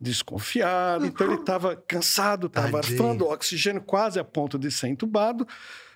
desconfiado. 0.00 1.06
Então 1.06 1.26
ele 1.26 1.40
estava 1.40 1.76
cansado, 1.76 2.46
estava 2.46 2.78
arfando 2.78 3.26
oxigênio 3.26 3.80
quase 3.80 4.18
a 4.18 4.24
ponto 4.24 4.58
de 4.58 4.70
ser 4.70 4.88
entubado. 4.88 5.46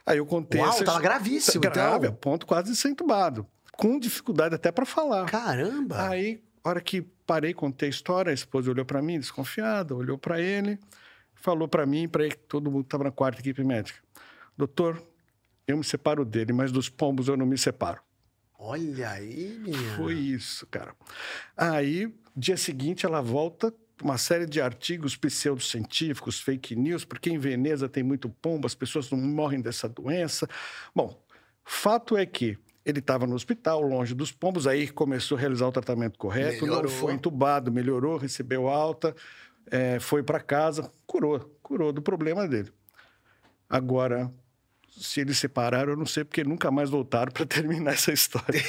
Aí 0.04 0.18
eu 0.18 0.26
contei 0.26 0.60
Uau, 0.60 0.70
essa 0.70 0.84
tava 0.84 1.00
gravíssimo, 1.00 1.60
grave, 1.60 2.06
a 2.06 2.08
então. 2.08 2.18
ponto 2.20 2.46
quase 2.46 2.70
de 2.70 2.76
ser 2.76 2.88
entubado, 2.88 3.46
com 3.72 3.98
dificuldade 3.98 4.54
até 4.54 4.72
para 4.72 4.86
falar. 4.86 5.26
Caramba. 5.26 6.08
Aí, 6.08 6.42
a 6.64 6.68
hora 6.68 6.80
que 6.80 7.02
parei, 7.26 7.54
contei 7.54 7.88
a 7.88 7.90
história, 7.90 8.30
a 8.30 8.34
esposa 8.34 8.70
olhou 8.70 8.84
para 8.84 9.00
mim, 9.02 9.18
desconfiada, 9.18 9.94
olhou 9.94 10.18
para 10.18 10.40
ele, 10.40 10.78
falou 11.34 11.68
para 11.68 11.86
mim, 11.86 12.08
para 12.08 12.28
todo 12.48 12.70
mundo 12.70 12.84
que 12.84 12.88
estava 12.88 13.04
na 13.04 13.12
quarta 13.12 13.40
equipe 13.40 13.62
médica: 13.62 14.00
Doutor, 14.56 15.00
eu 15.66 15.76
me 15.76 15.84
separo 15.84 16.24
dele, 16.24 16.52
mas 16.52 16.72
dos 16.72 16.88
pombos 16.88 17.28
eu 17.28 17.36
não 17.36 17.46
me 17.46 17.56
separo. 17.58 18.00
Olha 18.58 19.10
aí, 19.10 19.58
minha. 19.58 19.96
Foi 19.96 20.14
isso, 20.14 20.66
cara. 20.66 20.94
Aí, 21.56 22.12
dia 22.36 22.56
seguinte, 22.56 23.06
ela 23.06 23.22
volta 23.22 23.72
uma 24.02 24.18
série 24.18 24.46
de 24.46 24.60
artigos 24.60 25.16
pseudocientíficos, 25.16 26.40
fake 26.40 26.74
news, 26.76 27.04
porque 27.04 27.30
em 27.30 27.38
Veneza 27.38 27.88
tem 27.88 28.02
muito 28.02 28.28
pombo, 28.28 28.66
as 28.66 28.74
pessoas 28.74 29.10
não 29.10 29.18
morrem 29.18 29.60
dessa 29.60 29.88
doença. 29.88 30.48
Bom, 30.94 31.22
fato 31.64 32.16
é 32.16 32.24
que 32.26 32.58
ele 32.84 32.98
estava 32.98 33.26
no 33.26 33.34
hospital, 33.34 33.82
longe 33.82 34.14
dos 34.14 34.32
pombos, 34.32 34.66
aí 34.66 34.88
começou 34.88 35.36
a 35.36 35.40
realizar 35.40 35.66
o 35.66 35.72
tratamento 35.72 36.18
correto, 36.18 36.64
Melhorou. 36.64 36.84
não 36.84 36.90
foi 36.90 37.12
entubado, 37.12 37.70
melhorou, 37.70 38.16
recebeu 38.16 38.68
alta, 38.68 39.14
eh, 39.70 40.00
foi 40.00 40.22
para 40.22 40.40
casa, 40.40 40.90
curou, 41.06 41.40
curou 41.62 41.92
do 41.92 42.00
problema 42.02 42.48
dele. 42.48 42.72
Agora, 43.68 44.32
se 44.98 45.20
eles 45.20 45.38
separaram, 45.38 45.92
eu 45.92 45.96
não 45.96 46.06
sei 46.06 46.24
porque 46.24 46.42
nunca 46.44 46.70
mais 46.70 46.90
voltaram 46.90 47.30
para 47.32 47.46
terminar 47.46 47.92
essa 47.94 48.12
história. 48.12 48.62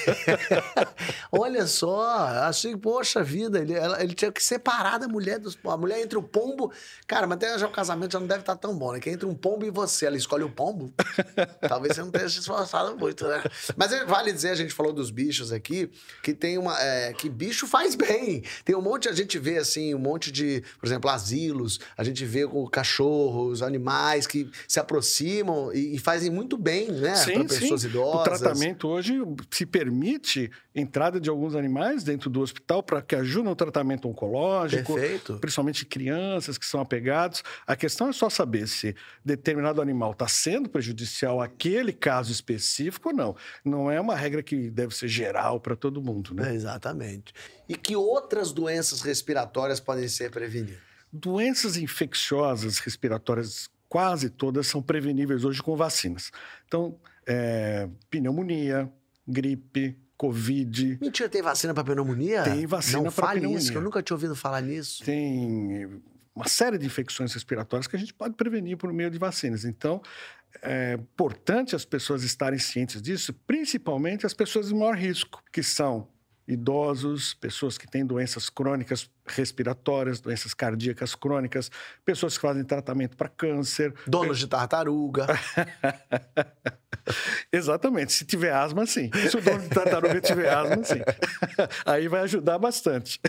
Olha 1.31 1.65
só, 1.67 2.03
achei, 2.47 2.75
poxa 2.75 3.23
vida, 3.23 3.59
ele, 3.59 3.73
ela- 3.73 4.01
ele 4.03 4.13
tinha 4.13 4.31
que 4.31 4.43
separar 4.43 4.97
da 4.97 5.07
mulher 5.07 5.39
dos 5.39 5.57
A 5.65 5.77
mulher 5.77 6.01
entre 6.01 6.17
o 6.17 6.23
pombo. 6.23 6.71
Cara, 7.07 7.25
mas 7.27 7.37
até 7.37 7.57
já 7.57 7.67
o 7.67 7.71
casamento 7.71 8.13
já 8.13 8.19
não 8.19 8.27
deve 8.27 8.41
estar 8.41 8.55
tão 8.55 8.77
bom, 8.77 8.93
né? 8.93 8.99
Que 8.99 9.09
entre 9.09 9.25
um 9.25 9.35
pombo 9.35 9.65
e 9.65 9.69
você, 9.69 10.05
ela 10.05 10.17
escolhe 10.17 10.43
o 10.43 10.49
pombo. 10.49 10.93
Talvez 11.67 11.95
você 11.95 12.01
não 12.01 12.11
tenha 12.11 12.27
se 12.29 12.39
esforçado 12.39 12.97
muito, 12.97 13.27
né? 13.27 13.43
Mas 13.75 13.91
é, 13.91 14.05
vale 14.05 14.31
dizer, 14.31 14.49
a 14.49 14.55
gente 14.55 14.73
falou 14.73 14.93
dos 14.93 15.09
bichos 15.11 15.51
aqui, 15.51 15.89
que 16.23 16.33
tem 16.33 16.57
uma. 16.57 16.79
é, 16.81 17.13
que 17.13 17.29
bicho 17.29 17.67
faz 17.67 17.95
bem. 17.95 18.43
Tem 18.65 18.75
um 18.75 18.81
monte, 18.81 19.07
a 19.09 19.13
gente 19.13 19.37
vê 19.39 19.57
assim, 19.57 19.93
um 19.95 19.99
monte 19.99 20.31
de, 20.31 20.63
por 20.79 20.85
exemplo, 20.85 21.09
asilos, 21.09 21.79
a 21.97 22.03
gente 22.03 22.25
vê 22.25 22.47
com 22.47 22.67
cachorros, 22.67 23.61
animais 23.61 24.27
que 24.27 24.49
se 24.67 24.79
aproximam 24.79 25.71
e, 25.73 25.95
e 25.95 25.99
fazem 26.11 26.29
muito 26.29 26.57
bem, 26.57 26.91
né? 26.91 27.13
Para 27.23 27.45
pessoas 27.45 27.83
O 27.83 27.87
idosas. 27.87 28.39
tratamento 28.39 28.87
hoje 28.87 29.13
se 29.49 29.65
permite 29.65 30.51
entrada 30.75 31.19
de 31.19 31.29
alguns 31.29 31.55
animais 31.55 32.03
dentro 32.03 32.29
do 32.29 32.41
hospital 32.41 32.83
para 32.83 33.01
que 33.01 33.15
ajudem 33.15 33.49
no 33.49 33.55
tratamento 33.55 34.07
oncológico, 34.07 34.93
Perfeito. 34.95 35.37
principalmente 35.39 35.85
crianças 35.85 36.57
que 36.57 36.65
são 36.65 36.81
apegados. 36.81 37.43
A 37.65 37.75
questão 37.75 38.09
é 38.09 38.13
só 38.13 38.29
saber 38.29 38.67
se 38.67 38.95
determinado 39.23 39.81
animal 39.81 40.11
está 40.11 40.27
sendo 40.27 40.69
prejudicial 40.69 41.41
àquele 41.41 41.93
caso 41.93 42.31
específico 42.31 43.09
ou 43.09 43.15
não. 43.15 43.35
Não 43.63 43.89
é 43.89 43.99
uma 43.99 44.15
regra 44.15 44.43
que 44.43 44.69
deve 44.69 44.95
ser 44.95 45.07
geral 45.07 45.59
para 45.59 45.75
todo 45.75 46.01
mundo, 46.01 46.33
né? 46.33 46.51
É, 46.51 46.53
exatamente. 46.53 47.33
E 47.69 47.75
que 47.75 47.95
outras 47.95 48.51
doenças 48.51 49.01
respiratórias 49.01 49.79
podem 49.79 50.07
ser 50.07 50.29
prevenidas? 50.29 50.79
Doenças 51.13 51.77
infecciosas 51.77 52.79
respiratórias, 52.79 53.69
quase 53.91 54.29
todas, 54.29 54.67
são 54.67 54.81
preveníveis 54.81 55.43
hoje 55.43 55.61
com 55.61 55.75
vacinas. 55.75 56.31
Então, 56.65 56.97
é, 57.27 57.89
pneumonia, 58.09 58.89
gripe, 59.27 59.99
covid, 60.15 60.97
Mentira, 61.01 61.27
tem 61.27 61.41
vacina 61.41 61.73
para 61.73 61.83
pneumonia? 61.83 62.43
Tem 62.43 62.65
vacina 62.65 63.11
fale 63.11 63.41
pneumonia. 63.41 63.59
isso, 63.59 63.69
que 63.69 63.77
eu 63.77 63.81
nunca 63.81 64.01
tinha 64.01 64.15
ouvido 64.15 64.33
falar 64.33 64.61
nisso. 64.61 65.03
tem 65.03 66.01
uma 66.33 66.47
série 66.47 66.77
de 66.77 66.85
infecções 66.85 67.33
respiratórias 67.33 67.85
que 67.85 67.97
a 67.97 67.99
gente 67.99 68.13
pode 68.13 68.33
prevenir 68.35 68.77
por 68.77 68.93
meio 68.93 69.11
de 69.11 69.17
vacinas. 69.17 69.65
Então, 69.65 70.01
é 70.61 70.93
importante 70.93 71.75
as 71.75 71.83
pessoas 71.83 72.23
estarem 72.23 72.59
cientes 72.59 73.01
disso, 73.01 73.33
principalmente 73.45 74.25
as 74.25 74.33
pessoas 74.33 74.69
de 74.69 74.73
maior 74.73 74.95
risco, 74.95 75.43
que 75.51 75.61
são 75.61 76.07
idosos, 76.47 77.33
pessoas 77.33 77.77
que 77.77 77.87
têm 77.87 78.05
doenças 78.05 78.49
crônicas 78.49 79.09
respiratórias, 79.35 80.19
doenças 80.19 80.53
cardíacas 80.53 81.15
crônicas, 81.15 81.71
pessoas 82.05 82.35
que 82.37 82.41
fazem 82.41 82.63
tratamento 82.63 83.15
para 83.17 83.29
câncer. 83.29 83.93
Donos 84.07 84.39
de 84.39 84.47
tartaruga. 84.47 85.27
Exatamente. 87.51 88.13
Se 88.13 88.25
tiver 88.25 88.53
asma, 88.53 88.85
sim. 88.85 89.09
Se 89.29 89.37
o 89.37 89.41
dono 89.41 89.61
de 89.61 89.69
tartaruga 89.69 90.21
tiver 90.21 90.53
asma, 90.53 90.83
sim. 90.83 91.01
Aí 91.85 92.07
vai 92.07 92.21
ajudar 92.21 92.57
bastante. 92.57 93.19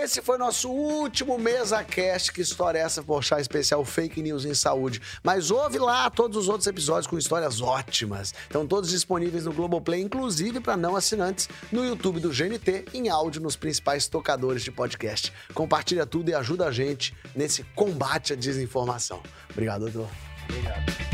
Esse 0.00 0.22
foi 0.22 0.38
nosso 0.38 0.70
último 0.70 1.36
Mesa 1.36 1.82
Cast. 1.82 2.32
Que 2.32 2.40
história 2.40 2.78
é 2.78 2.82
essa, 2.82 3.02
Porchat 3.02 3.40
especial 3.40 3.84
Fake 3.84 4.22
News 4.22 4.44
em 4.44 4.54
Saúde. 4.54 5.02
Mas 5.24 5.50
ouve 5.50 5.76
lá 5.76 6.08
todos 6.08 6.36
os 6.36 6.48
outros 6.48 6.68
episódios 6.68 7.08
com 7.08 7.18
histórias 7.18 7.60
ótimas. 7.60 8.32
Estão 8.42 8.64
todos 8.64 8.90
disponíveis 8.90 9.44
no 9.44 9.52
Globoplay, 9.52 10.00
inclusive 10.00 10.60
para 10.60 10.76
não 10.76 10.94
assinantes, 10.94 11.48
no 11.72 11.84
YouTube 11.84 12.20
do 12.20 12.30
GNT, 12.30 12.84
em 12.94 13.08
áudio 13.08 13.42
nos 13.42 13.56
principais 13.56 14.06
tocadores 14.06 14.62
de 14.62 14.70
podcast. 14.70 15.32
Compartilha 15.52 16.06
tudo 16.06 16.30
e 16.30 16.34
ajuda 16.34 16.68
a 16.68 16.70
gente 16.70 17.12
nesse 17.34 17.64
combate 17.74 18.34
à 18.34 18.36
desinformação. 18.36 19.20
Obrigado, 19.50 19.90
doutor. 19.90 20.08
Obrigado. 20.48 21.07